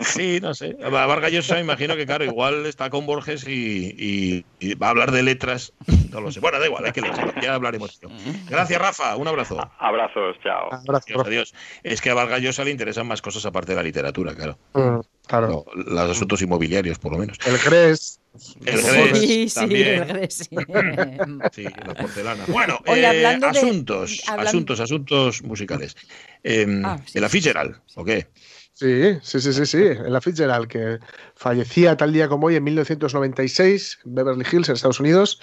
[0.00, 0.76] Sí, no sé.
[0.82, 4.88] A Vargas Llosa me imagino que, claro, igual está con Borges y, y- y va
[4.88, 5.72] a hablar de letras.
[6.10, 6.40] No lo sé.
[6.40, 7.25] Bueno, da igual, hay que leerlo.
[7.42, 7.98] Ya hablaremos.
[8.02, 8.12] ello.
[8.48, 9.16] Gracias, Rafa.
[9.16, 9.58] Un abrazo.
[9.78, 10.68] Abrazos, chao.
[10.72, 11.54] Adiós, adiós.
[11.82, 14.58] Es que a Vargas Llosa le interesan más cosas aparte de la literatura, claro.
[14.74, 15.48] Mm, claro.
[15.48, 17.38] No, los asuntos inmobiliarios, por lo menos.
[17.46, 18.20] El GRES.
[18.66, 20.48] El GRES Sí, sí, el GRES, sí.
[21.52, 22.44] Sí, la porcelana.
[22.48, 25.96] Bueno, Oye, eh, hablando de- asuntos, hablando- asuntos, asuntos musicales.
[26.44, 28.26] Eh, Ah, ¿De la Fitzgerald o qué?
[28.74, 29.78] Sí, sí, sí, sí, sí.
[29.82, 30.98] En la Fitzgerald, que
[31.34, 35.40] fallecía tal día como hoy en 1996 en Beverly Hills, en Estados Unidos.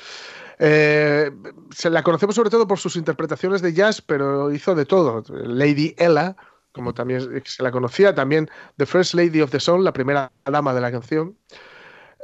[0.59, 1.31] Eh,
[1.71, 5.23] se la conocemos sobre todo por sus interpretaciones de jazz, pero hizo de todo.
[5.29, 6.35] Lady Ella,
[6.71, 10.73] como también se la conocía, también The First Lady of the Song, la primera dama
[10.73, 11.37] de la canción.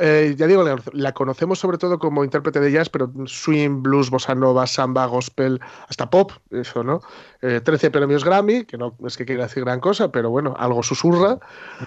[0.02, 4.10] Eh, ya digo, la, la conocemos sobre todo como intérprete de jazz, pero swing, blues,
[4.10, 7.02] bossa nova, samba, gospel, hasta pop, eso, ¿no?
[7.42, 10.84] Eh, 13 premios Grammy, que no es que quiera decir gran cosa, pero bueno, algo
[10.84, 11.40] susurra.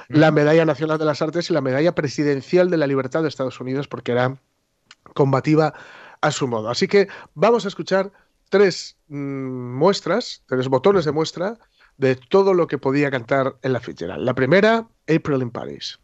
[0.09, 3.59] La Medalla Nacional de las Artes y la Medalla Presidencial de la Libertad de Estados
[3.61, 4.37] Unidos, porque era
[5.14, 5.72] combativa
[6.22, 6.70] a su modo.
[6.70, 8.11] Así que vamos a escuchar
[8.48, 11.58] tres mm, muestras, tres botones de muestra
[11.98, 14.24] de todo lo que podía cantar en la Fitzgerald.
[14.24, 15.98] La primera, April in Paris.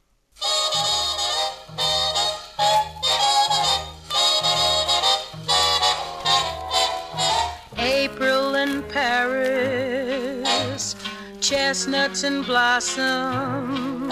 [7.76, 10.36] April in Paris,
[11.40, 14.10] chestnuts in blossom,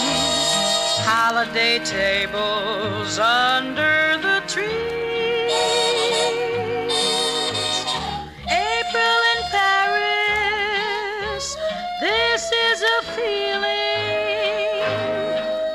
[1.04, 4.95] holiday tables under the trees.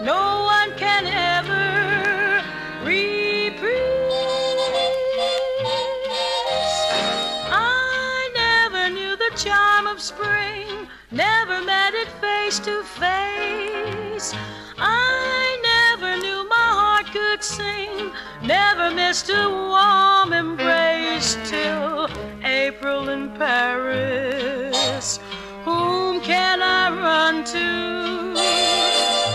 [0.03, 2.43] No one can ever
[2.83, 3.71] reprise.
[7.51, 14.33] I never knew the charm of spring, never met it face to face.
[14.77, 18.11] I never knew my heart could sing,
[18.41, 22.09] never missed a warm embrace till
[22.43, 24.60] April in Paris
[27.01, 28.33] run to?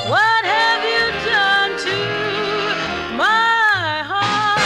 [0.08, 1.96] What have you done to
[3.16, 4.60] my heart?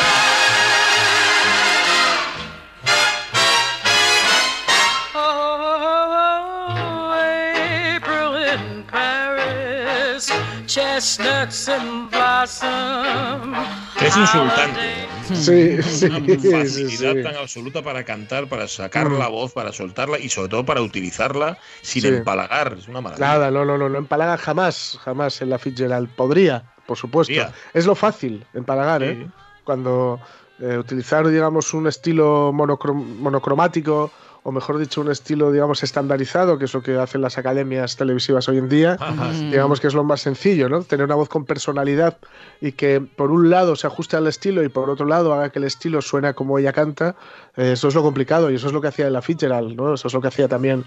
[5.15, 7.13] Oh,
[7.95, 10.31] April in Paris,
[10.67, 13.57] chestnuts in blossom.
[14.01, 15.10] Es insultante.
[15.35, 16.19] Sí, sí, Una
[16.61, 17.23] facilidad sí.
[17.23, 21.59] tan absoluta para cantar, para sacar la voz, para soltarla y sobre todo para utilizarla
[21.83, 22.77] sin empalagar.
[22.79, 23.27] Es una maravilla.
[23.27, 26.09] Nada, no, no, no, no empalaga jamás, jamás en la Fitzgerald.
[26.11, 27.33] Podría, por supuesto.
[27.33, 27.53] Podría.
[27.73, 29.29] Es lo fácil, empalagar, ¿eh?
[29.65, 30.21] Cuando
[30.59, 34.11] eh, utilizar, digamos, un estilo monocrom- monocromático,
[34.43, 38.49] o mejor dicho, un estilo, digamos, estandarizado, que es lo que hacen las academias televisivas
[38.49, 39.33] hoy en día, Ajá.
[39.33, 40.83] digamos que es lo más sencillo, ¿no?
[40.83, 42.17] Tener una voz con personalidad
[42.61, 45.59] y que por un lado se ajuste al estilo y por otro lado haga que
[45.59, 47.17] el estilo suena como ella canta,
[47.57, 49.93] eh, eso es lo complicado y eso es lo que hacía la Fitzgerald, ¿no?
[49.93, 50.85] Eso es lo que hacía también,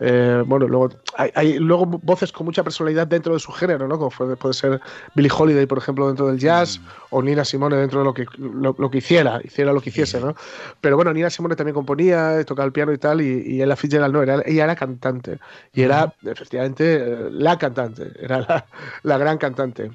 [0.00, 3.98] eh, bueno, luego hay, hay luego voces con mucha personalidad dentro de su género, ¿no?
[3.98, 4.80] Como puede, puede ser
[5.14, 8.74] Billie Holiday, por ejemplo, dentro del jazz, o Nina Simone dentro de lo que, lo,
[8.78, 10.34] lo que hiciera, hiciera lo que hiciese, ¿no?
[10.80, 14.14] Pero bueno, Nina Simone también componía, tocaba el piano y tal, y, y ella Fitzgerald
[14.14, 15.38] no, era, ella era cantante,
[15.72, 18.66] y era efectivamente eh, la cantante, era la,
[19.02, 19.90] la gran cantante.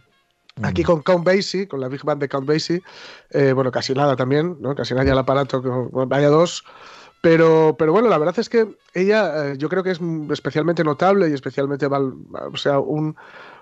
[0.61, 2.81] Aquí con Count Basie, con la Big Band de Count Basie,
[3.29, 4.75] eh, bueno, casi nada también, ¿no?
[4.75, 6.65] Casi nadie al aparato, bueno, vaya dos.
[7.21, 9.99] Pero, pero bueno, la verdad es que ella, eh, yo creo que es
[10.31, 12.13] especialmente notable y especialmente, val-
[12.51, 13.15] o sea, un,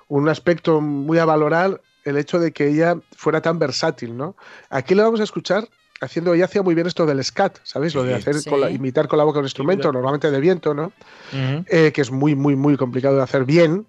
[0.08, 4.36] un aspecto muy a valorar el hecho de que ella fuera tan versátil, ¿no?
[4.70, 5.68] Aquí le vamos a escuchar
[6.02, 7.96] haciendo, ella hacía muy bien esto del scat, ¿sabéis?
[7.96, 8.50] Lo de hacer, Sí.
[8.50, 10.92] con la- imitar con la boca un instrumento, normalmente de viento, ¿no?
[11.34, 11.66] Ujú.
[11.70, 13.86] eh, que es muy, muy, muy complicado de hacer bien.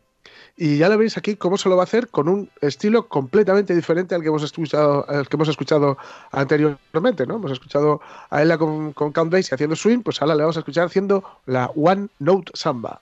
[0.61, 3.77] Y ya lo veis aquí cómo se lo va a hacer con un estilo completamente
[3.77, 5.97] diferente al que hemos escuchado, al que hemos escuchado
[6.33, 7.37] anteriormente, ¿no?
[7.37, 10.61] Hemos escuchado a ella con, con Count Basie haciendo swing, pues ahora le vamos a
[10.61, 13.01] escuchar haciendo la One Note Samba.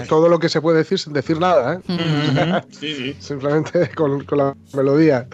[0.00, 2.62] Todo lo que se puede decir sin decir nada, ¿eh?
[2.70, 3.16] Sí, sí.
[3.18, 5.26] Simplemente con, con la melodía.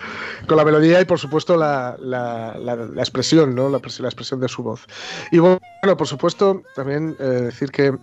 [0.46, 3.68] Con la melodía y, por supuesto, la, la- la- la expresión, ¿no?
[3.68, 4.86] La expresión de su voz.
[5.30, 5.58] Y bueno,
[5.96, 7.96] por supuesto, también eh, decir que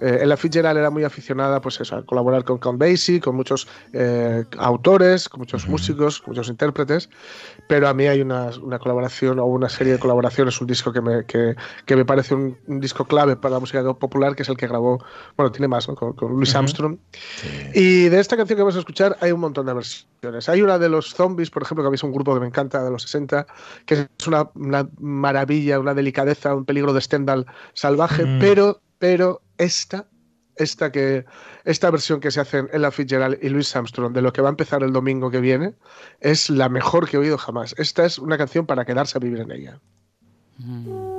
[0.00, 3.68] eh, Ella Fitzgerald era muy aficionada pues eso, a colaborar con Count Basie, con muchos
[3.92, 7.10] eh, autores, con muchos músicos, con muchos intérpretes,
[7.68, 11.00] pero a mí hay una, una colaboración o una serie de colaboraciones, un disco que
[11.00, 11.54] me, que,
[11.86, 14.66] que me parece un, un disco clave para la música popular, que es el que
[14.66, 15.02] grabó,
[15.36, 15.94] bueno, tiene más, ¿no?
[15.94, 16.98] con, con Louis Armstrong.
[17.74, 20.48] Y de esta canción que vamos a escuchar hay un montón de versiones.
[20.48, 22.90] Hay una de los zombies, por ejemplo, que es un grupo que me encanta de
[22.90, 23.46] los 60,
[23.86, 28.38] que es una, una maravilla, una delicadeza, un peligro de Stendhal salvaje, Mm.
[28.38, 30.06] pero, pero esta,
[30.56, 31.24] esta, que,
[31.64, 34.50] esta versión que se hace en Ella Fitzgerald y Louis Armstrong de lo que va
[34.50, 35.74] a empezar el domingo que viene
[36.20, 37.74] es la mejor que he oído jamás.
[37.78, 39.80] Esta es una canción para quedarse a vivir en ella.
[40.60, 41.09] Thank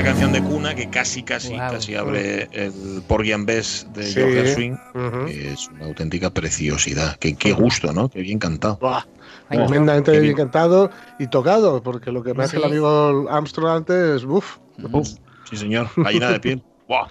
[0.00, 4.14] La canción de cuna que casi, casi, casi abre el Porgy and Bess de Sí.
[4.14, 4.78] George
[5.26, 7.18] que Es una auténtica preciosidad.
[7.18, 8.08] Qué, qué gusto, ¿no?
[8.08, 8.78] Qué bien cantado.
[8.80, 9.04] Buah,
[9.50, 10.36] Tremendamente bien bien.
[10.36, 14.56] cantado y tocado, porque lo que me hace el amigo Armstrong antes, uff.
[14.90, 15.06] Uf,
[15.50, 15.90] sí, señor.
[15.94, 16.62] Gallina de piel.
[16.88, 17.06] Buah.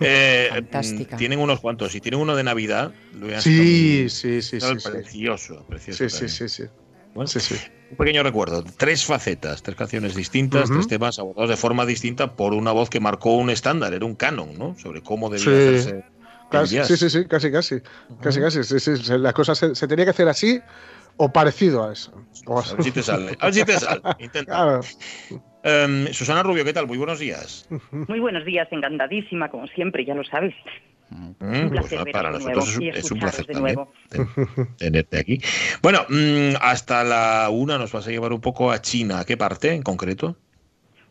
[0.00, 1.14] Eh, Fantástica.
[1.14, 1.94] mm, Tienen unos cuantos.
[1.94, 2.90] Y tienen uno de Navidad.
[3.12, 4.88] lo Sí, sí, sí, sí, sí.
[4.90, 6.08] Precioso, precioso.
[6.08, 6.64] Sí, sí, sí, sí.
[7.14, 7.54] Bueno, Sí, sí.
[7.90, 8.64] Un pequeño recuerdo.
[8.76, 10.74] Tres facetas, tres canciones distintas, Ujú.
[10.74, 14.16] tres temas abordados de forma distinta por una voz que marcó un estándar, era un
[14.16, 14.74] canon, ¿no?
[14.76, 15.50] Sobre cómo debía Sí.
[15.50, 16.04] hacerse.
[16.50, 17.76] Casi- sí, sí, sí, casi, casi.
[18.20, 18.64] Casi, casi.
[18.64, 20.60] Sí, sí, se- la cosa se, se tenía que hacer así
[21.16, 22.12] o parecido a eso.
[22.46, 23.36] O- A ver si te sale.
[23.38, 24.00] A ver si te sale.
[24.18, 24.52] Intenta.
[24.52, 24.80] Claro.
[25.62, 26.86] Em, Susana Rubio, ¿qué tal?
[26.86, 27.66] Muy buenos días.
[28.08, 30.54] Muy buenos días, encantadísima, como siempre, ya lo sabes.
[31.10, 33.92] Mm, Un pues nada, para nosotros es, es un placer de también nuevo.
[34.78, 35.38] tenerte aquí.
[35.82, 39.20] Bueno, mm, hasta la una nos vas a llevar un poco a China.
[39.20, 40.36] ¿A qué parte en concreto?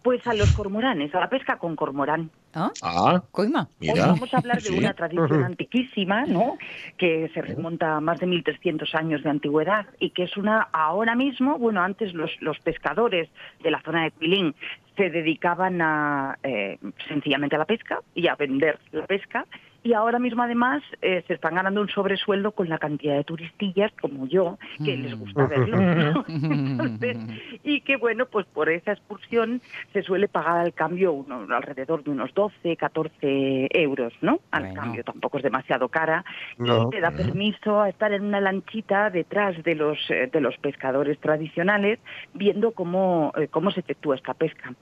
[0.01, 2.29] Pues a los cormoranes, a la pesca con cormorán.
[2.53, 3.69] Ah, Coima.
[3.81, 4.07] Hoy mira.
[4.07, 4.77] vamos a hablar de Sí.
[4.77, 6.57] una tradición antiquísima, ¿no?
[6.97, 11.15] Que se remonta a más de 1300 años de antigüedad y que es una ahora
[11.15, 13.29] mismo, bueno, antes los, los pescadores
[13.63, 14.53] de la zona de Quilín
[14.97, 16.77] se dedicaban a eh,
[17.07, 19.45] sencillamente a la pesca y a vender la pesca
[19.83, 23.91] y ahora mismo además eh, se están ganando un sobresueldo con la cantidad de turistillas
[24.01, 26.25] como yo que les gusta verlo ¿no?
[26.27, 27.17] Entonces,
[27.63, 29.61] y que bueno pues por esa excursión
[29.91, 35.03] se suele pagar al cambio uno, alrededor de unos 12 14 euros no al cambio
[35.03, 36.23] tampoco es demasiado cara.
[36.57, 36.87] No.
[36.87, 40.57] y te da permiso a estar en una lanchita detrás de los eh, de los
[40.57, 41.99] pescadores tradicionales
[42.33, 44.73] viendo cómo eh, cómo se efectúa esta pesca.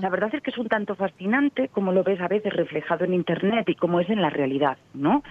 [0.00, 3.14] La verdad es que es un tanto fascinante como lo ves a veces reflejado en
[3.14, 4.49] internet y como es en la realidad,
[4.94, 5.22] ¿no?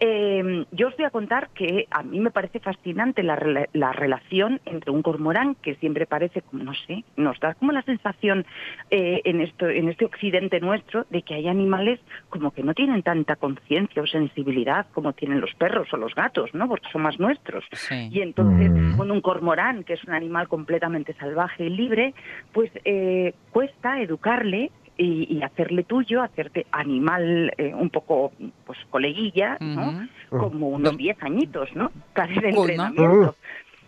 [0.00, 3.92] Eh, yo os voy a contar que a mí me parece fascinante la, rela- la
[3.92, 8.44] relación entre un cormorán que siempre parece, como no sé, nos da como la sensación
[8.90, 13.02] eh, en esto, en este occidente nuestro de que hay animales como que no tienen
[13.02, 16.68] tanta conciencia o sensibilidad como tienen los perros o los gatos, ¿no?
[16.68, 17.64] Porque son más nuestros.
[18.12, 22.14] Y entonces, con un cormorán, que es un animal completamente salvaje y libre,
[22.52, 28.32] pues eh, cuesta educarle y, y hacerle tuyo, hacerte animal eh, un poco,
[28.64, 30.08] pues coleguilla, ¿no?
[30.30, 31.90] Como unos 10 añitos, ¿no?
[32.12, 33.34] Casi de entrenamiento.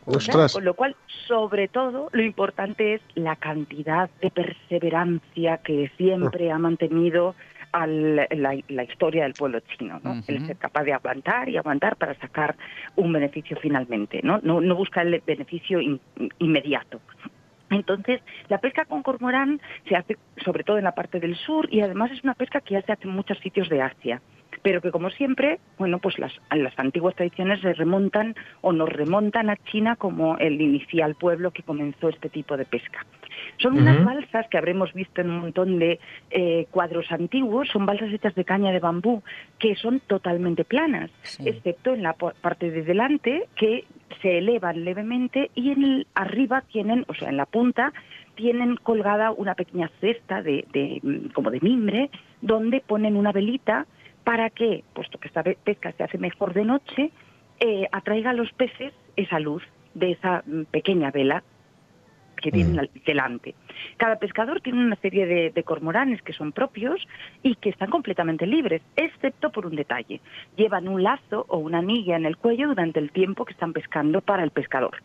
[0.07, 0.11] Mm.
[0.17, 0.53] Ostras.
[0.53, 0.95] Con lo cual,
[1.27, 7.35] sobre todo, lo importante es la cantidad de perseverancia que siempre ha mantenido
[7.73, 10.13] al- la, la historia del pueblo chino, ¿no?
[10.29, 12.55] El ser capaz de aguantar y aguantar para sacar
[12.95, 14.39] un beneficio finalmente, ¿no?
[14.45, 16.01] No, no busca el beneficio in-
[16.39, 17.01] inmediato.
[17.71, 21.81] Entonces, la pesca con cormorán se hace sobre todo en la parte del sur y
[21.81, 24.23] además es una pesca que ya se hace en muchos sitios de Asia,
[24.63, 29.51] pero que como siempre, bueno, pues las, las antiguas tradiciones se remontan o nos remontan
[29.51, 33.05] a China como el inicial pueblo que comenzó este tipo de pesca.
[33.59, 35.99] Son unas balsas que habremos visto en un montón de
[36.31, 39.23] eh, cuadros antiguos, son balsas hechas de caña de bambú
[39.59, 41.11] que son totalmente planas,
[41.47, 43.85] excepto en la parte de delante que
[44.23, 47.93] se elevan levemente y en el, arriba tienen, o sea, en la punta
[48.35, 51.01] tienen colgada una pequeña cesta de, de,
[51.33, 52.11] como de mimbre
[52.43, 53.87] donde ponen una velita
[54.25, 57.11] para que, puesto que esta pe- pesca se hace mejor de noche,
[57.61, 59.63] eh, atraiga a los peces esa luz
[59.95, 61.43] de esa mm, pequeña vela
[62.37, 63.55] que tienen al- delante.
[63.97, 67.07] Cada pescador tiene una serie de, de cormoranes que son propios
[67.43, 70.21] y que están completamente libres, excepto por un detalle.
[70.57, 74.21] Llevan un lazo o una anilla en el cuello durante el tiempo que están pescando
[74.21, 74.97] para el pescador.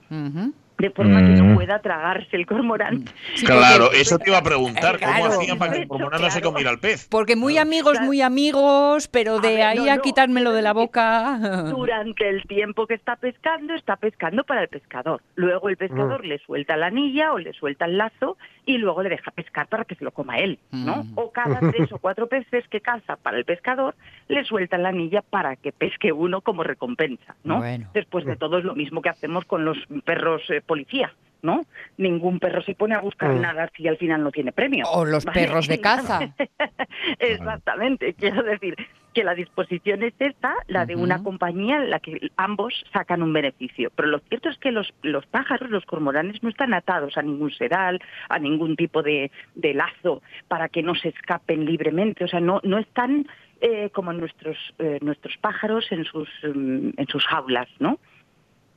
[0.82, 1.56] De forma que no Mm.
[1.56, 3.06] pueda tragarse el cormorán.
[3.46, 5.00] Claro, eso te iba a preguntar.
[5.00, 5.40] ¿Cómo Claro.
[5.40, 7.08] hacían para que el cormorán no se comiera el pez?
[7.10, 10.02] Porque muy amigos, muy amigos, pero de ver, ahí no, a no.
[10.02, 11.38] quitármelo de la boca.
[11.70, 15.22] Durante el tiempo que está pescando, está pescando para el pescador.
[15.36, 19.10] Luego el pescador le suelta la anilla o le suelta el lazo y luego le
[19.10, 21.06] deja pescar para que se lo coma él, ¿no?
[21.16, 23.96] O cada tres o cuatro peces que caza para el pescador,
[24.28, 27.58] le suelta la anilla para que pesque uno como recompensa, ¿no?
[27.60, 27.90] Bueno.
[27.94, 31.12] Después de todo es lo mismo que hacemos con los perros eh, policía.
[31.44, 31.66] ¿No?
[31.98, 33.42] Ningún perro se pone a buscar Mm.
[33.42, 34.86] nada si al final no tiene premio.
[34.92, 35.42] O los ¿vale?
[35.42, 36.20] perros de caza.
[37.20, 38.76] Exactamente, quiero decir
[39.14, 43.34] que la disposición es esta, la de una compañía en la que ambos sacan un
[43.34, 43.92] beneficio.
[43.96, 47.52] Pero lo cierto es que los, los pájaros, los cormoranes, no están atados a ningún
[47.52, 48.00] sedal,
[48.30, 52.24] a ningún tipo de, de lazo para que no se escapen libremente.
[52.24, 53.28] O sea, no, no están
[53.62, 57.98] eh, como nuestros, eh, nuestros pájaros en sus, mm, en sus jaulas, ¿no?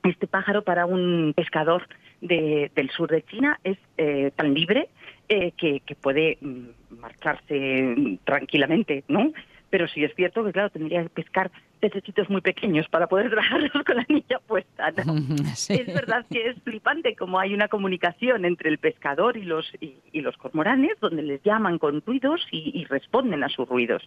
[0.04, 1.88] Este pájaro para un pescador
[2.20, 4.88] de- del sur de China es eh, tan libre
[5.28, 9.32] eh, que, que puede mm, marcharse mm, tranquilamente, ¿no?
[9.70, 11.50] Pero sí es cierto que, claro, tendría que pescar
[11.80, 15.14] pececitos muy pequeños para poder trabajarlos con la anilla puesta, ¿no?
[15.74, 19.94] Es verdad que es flipante como hay una comunicación entre el pescador y los, y,
[20.12, 24.06] y los cormoranes, donde les llaman con ruidos y, y responden a sus ruidos.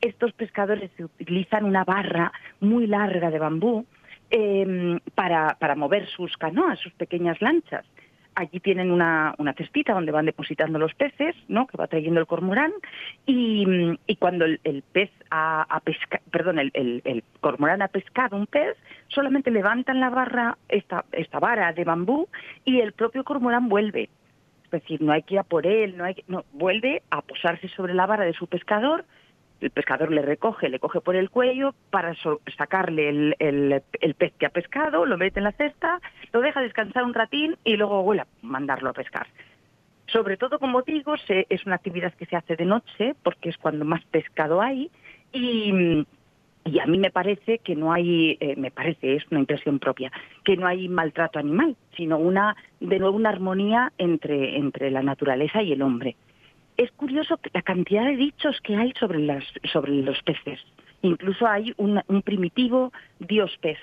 [0.00, 3.86] Estos pescadores utilizan una barra muy larga de bambú
[4.30, 7.84] eh, para, para mover sus canoas, sus pequeñas lanchas.
[8.34, 11.66] Allí tienen una, una cestita donde van depositando los peces, ¿no?
[11.66, 12.70] que va trayendo el cormorán,
[13.24, 13.64] y,
[14.06, 18.76] y cuando el, el pez ha, pesca- perdón, el- el cormorán ha pescado un pez,
[19.08, 22.28] solamente levantan la barra, esta, esta vara de bambú,
[22.66, 24.10] y el propio cormorán vuelve.
[24.64, 27.22] Es decir, no hay que ir a por él, no hay que- no, vuelve a
[27.22, 29.06] posarse sobre la vara de su pescador,
[29.60, 34.32] el pescador le recoge, le coge por el cuello para so- sacarle el, el- pez
[34.38, 36.00] que ha pescado, lo mete en la cesta,
[36.32, 39.26] lo deja descansar un ratín y luego vuelve a mandarlo a pescar.
[40.08, 43.56] Sobre todo, como digo, se- es una actividad que se hace de noche porque es
[43.58, 44.90] cuando más pescado hay
[45.32, 46.04] y,
[46.64, 50.12] y a mí me parece que no hay, eh, me parece, es una impresión propia,
[50.44, 55.62] que no hay maltrato animal, sino una, de nuevo, una armonía entre, entre la naturaleza
[55.62, 56.14] y el hombre
[56.76, 60.60] es curioso la cantidad de dichos que hay sobre, las, sobre los peces.
[61.02, 63.78] Incluso hay un, un primitivo dios pez.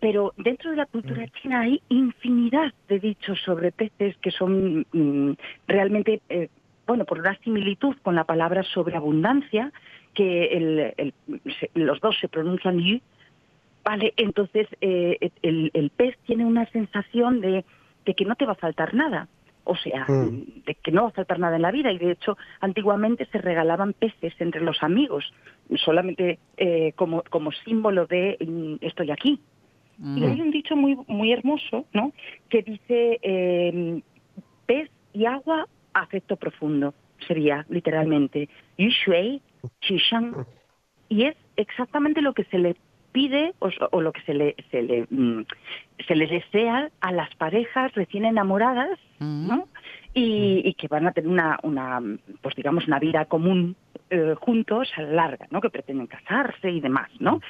[0.00, 5.32] Pero dentro de la cultura china hay infinidad de dichos sobre peces que son mm,
[5.66, 6.48] realmente, eh,
[6.86, 9.72] bueno, por una similitud con la palabra sobreabundancia,
[10.12, 11.14] que el- el-
[11.58, 13.00] se- los dos se pronuncian yu,
[13.86, 17.66] Vale, entonces eh, el, el pez tiene una sensación de,
[18.06, 19.28] de que no te va a faltar nada.
[19.64, 21.90] O sea, de que no va a faltar nada en la vida.
[21.90, 25.32] Y de hecho, antiguamente se regalaban peces entre los amigos,
[25.76, 29.40] solamente eh, como, como símbolo de mm, estoy aquí.
[29.98, 32.12] Y hay un dicho muy, muy hermoso, ¿no?
[32.48, 34.02] Que dice eh,
[34.66, 36.94] pez y agua, afecto profundo.
[37.26, 39.40] Sería literalmente yu shui,
[39.80, 40.44] qi shang.
[41.08, 42.76] Y es exactamente lo que se le
[43.14, 45.46] pide o, o lo que se le, se le, mm,
[46.06, 49.68] se les desea a las parejas recién enamoradas, ¿no?
[50.12, 52.00] Y, y que van a tener una, una,
[52.42, 53.76] pues digamos, una vida común
[54.10, 55.60] eh, juntos a la larga, ¿no?
[55.60, 57.40] Que pretenden casarse y demás, ¿no?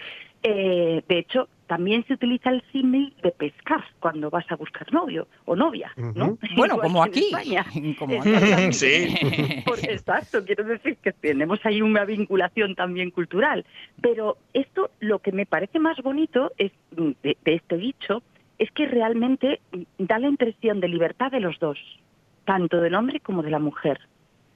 [0.42, 5.26] Eh, de hecho, también se utiliza el símil de pescar cuando vas a buscar novio
[5.44, 6.38] o novia, ¿no?
[6.56, 7.26] Bueno, como aquí.
[7.32, 7.64] España.
[7.98, 8.72] Como Exactamente.
[8.72, 9.62] Sí.
[9.66, 13.64] Por- exacto, quiero decir que tenemos ahí una vinculación también cultural.
[14.00, 18.22] Pero esto, lo que me parece más bonito es mm, de, de este dicho,
[18.58, 21.78] es que realmente mm, da la impresión de libertad de los dos,
[22.44, 24.00] tanto del hombre como de la mujer.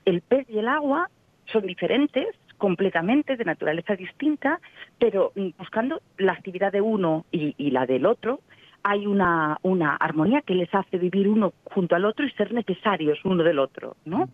[0.04, 1.11] El pez y el agua
[1.46, 2.26] son diferentes
[2.59, 4.61] completamente, de naturaleza distinta,
[4.98, 8.40] pero mm, buscando la actividad de uno y, y la del otro,
[8.82, 13.18] hay una, una armonía que les hace vivir uno junto al otro y ser necesarios
[13.24, 14.28] uno del otro, ¿no?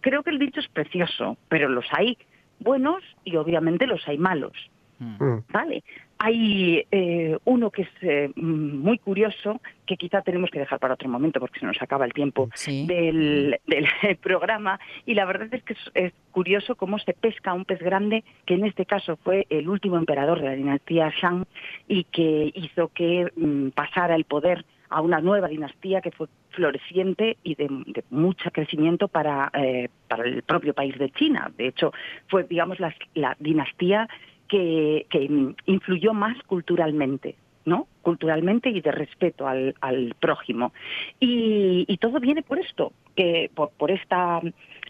[0.00, 2.16] Creo que el dicho es precioso, pero los hay
[2.60, 4.52] buenos y obviamente los hay malos.
[4.98, 5.84] Vale.
[6.18, 10.94] Hay eh, uno que es eh, mm, muy curioso, que quizá tenemos que dejar para
[10.94, 13.86] otro momento porque se nos acaba el tiempo del, del
[14.22, 14.80] programa.
[15.04, 18.54] Y la verdad es que es, es curioso cómo se pesca un pez grande, que
[18.54, 21.44] en este caso fue el último emperador de la dinastía Shang
[21.86, 27.36] y que hizo que mm, pasara el poder a una nueva dinastía que fue floreciente
[27.42, 31.50] y de, de mucho crecimiento para, eh, para el propio país de China.
[31.56, 31.92] De hecho,
[32.28, 34.08] fue, digamos, la, la dinastía
[34.48, 35.28] que, que
[35.66, 37.86] influyó más culturalmente, ¿no?
[38.02, 40.72] Culturalmente y de respeto al, al prójimo.
[41.20, 44.40] Y, y todo viene por esto, que por, por esta,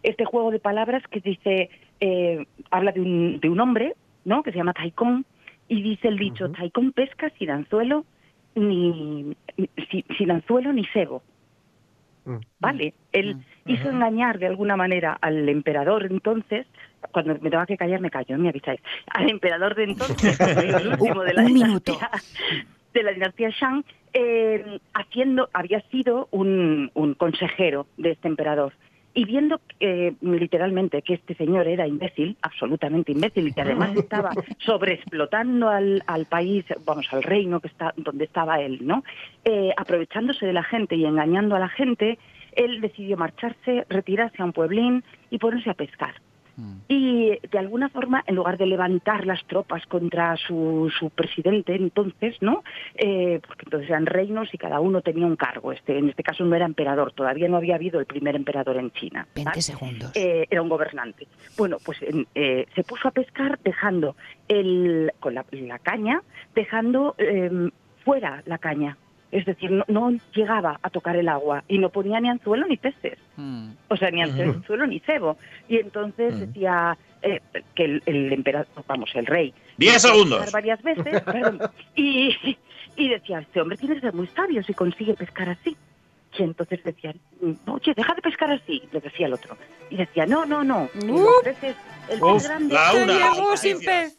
[0.03, 3.95] este juego de palabras que dice, eh, habla de un, de un hombre,
[4.25, 4.43] ¿no?
[4.43, 5.25] Que se llama Taikon,
[5.69, 8.05] y dice el dicho, Taikon pesca sin anzuelo,
[8.55, 11.23] ni, ni- si- sin anzuelo ni cebo.
[12.59, 16.67] Vale, él hizo engañar de alguna manera al emperador entonces,
[17.13, 18.81] cuando me tenga que callar me callo, me avisáis,
[19.15, 21.93] al emperador de entonces, el último de la Un minuto.
[21.93, 22.11] dinastía,
[22.95, 28.73] de la dinastía Shang, eh, haciendo, había sido un, un consejero de este emperador.
[29.17, 34.31] Y viendo eh, literalmente que este señor era imbécil, absolutamente imbécil, y que además estaba
[34.59, 39.05] sobreexplotando al, al país, vamos, al reino que está, donde estaba él, ¿no?
[39.43, 42.19] Eh, aprovechándose de la gente y engañando a la gente,
[42.53, 46.15] él decidió marcharse, retirarse a un pueblín y ponerse a pescar.
[46.89, 52.37] Y de alguna forma, en lugar de levantar las tropas contra su, su presidente entonces,
[52.41, 52.65] ¿no?
[52.95, 55.73] Eh, porque entonces eran reinos y cada uno tenía un cargo.
[55.73, 58.91] Este, en este caso no era emperador, todavía no había habido el primer emperador en
[58.93, 59.27] China.
[59.35, 59.63] 20 ¿vale?
[59.63, 60.13] segundos.
[60.15, 61.27] Eh, era un gobernante.
[61.59, 61.99] Bueno, pues
[62.35, 64.17] eh, se puso a pescar dejando
[64.49, 66.23] el, con la, la caña,
[66.55, 67.71] dejando eh,
[68.05, 68.97] fuera la caña.
[69.33, 72.77] Es decir, no, no llegaba a tocar el agua y no ponía ni anzuelo ni
[72.77, 73.19] peces.
[73.89, 75.37] O sea, ni anzuelo ni cebo.
[75.69, 77.41] Y entonces decía eh,
[77.75, 79.53] que el, el emperador, vamos, el rey...
[79.77, 80.51] Diez segundos.
[80.53, 81.61] varias veces, perdón,
[81.97, 82.57] y,
[82.97, 85.77] y decía, este hombre tiene que ser muy sabio si consigue pescar así.
[86.39, 87.19] Y entonces decían,
[87.67, 89.57] oye, deja de pescar así, le decía el otro.
[89.91, 91.77] Y decía, no, no, no, los peces,
[92.11, 92.75] el pez Uf, grande...
[92.75, 93.33] la una.
[93.33, 94.15] Llegó sin pez.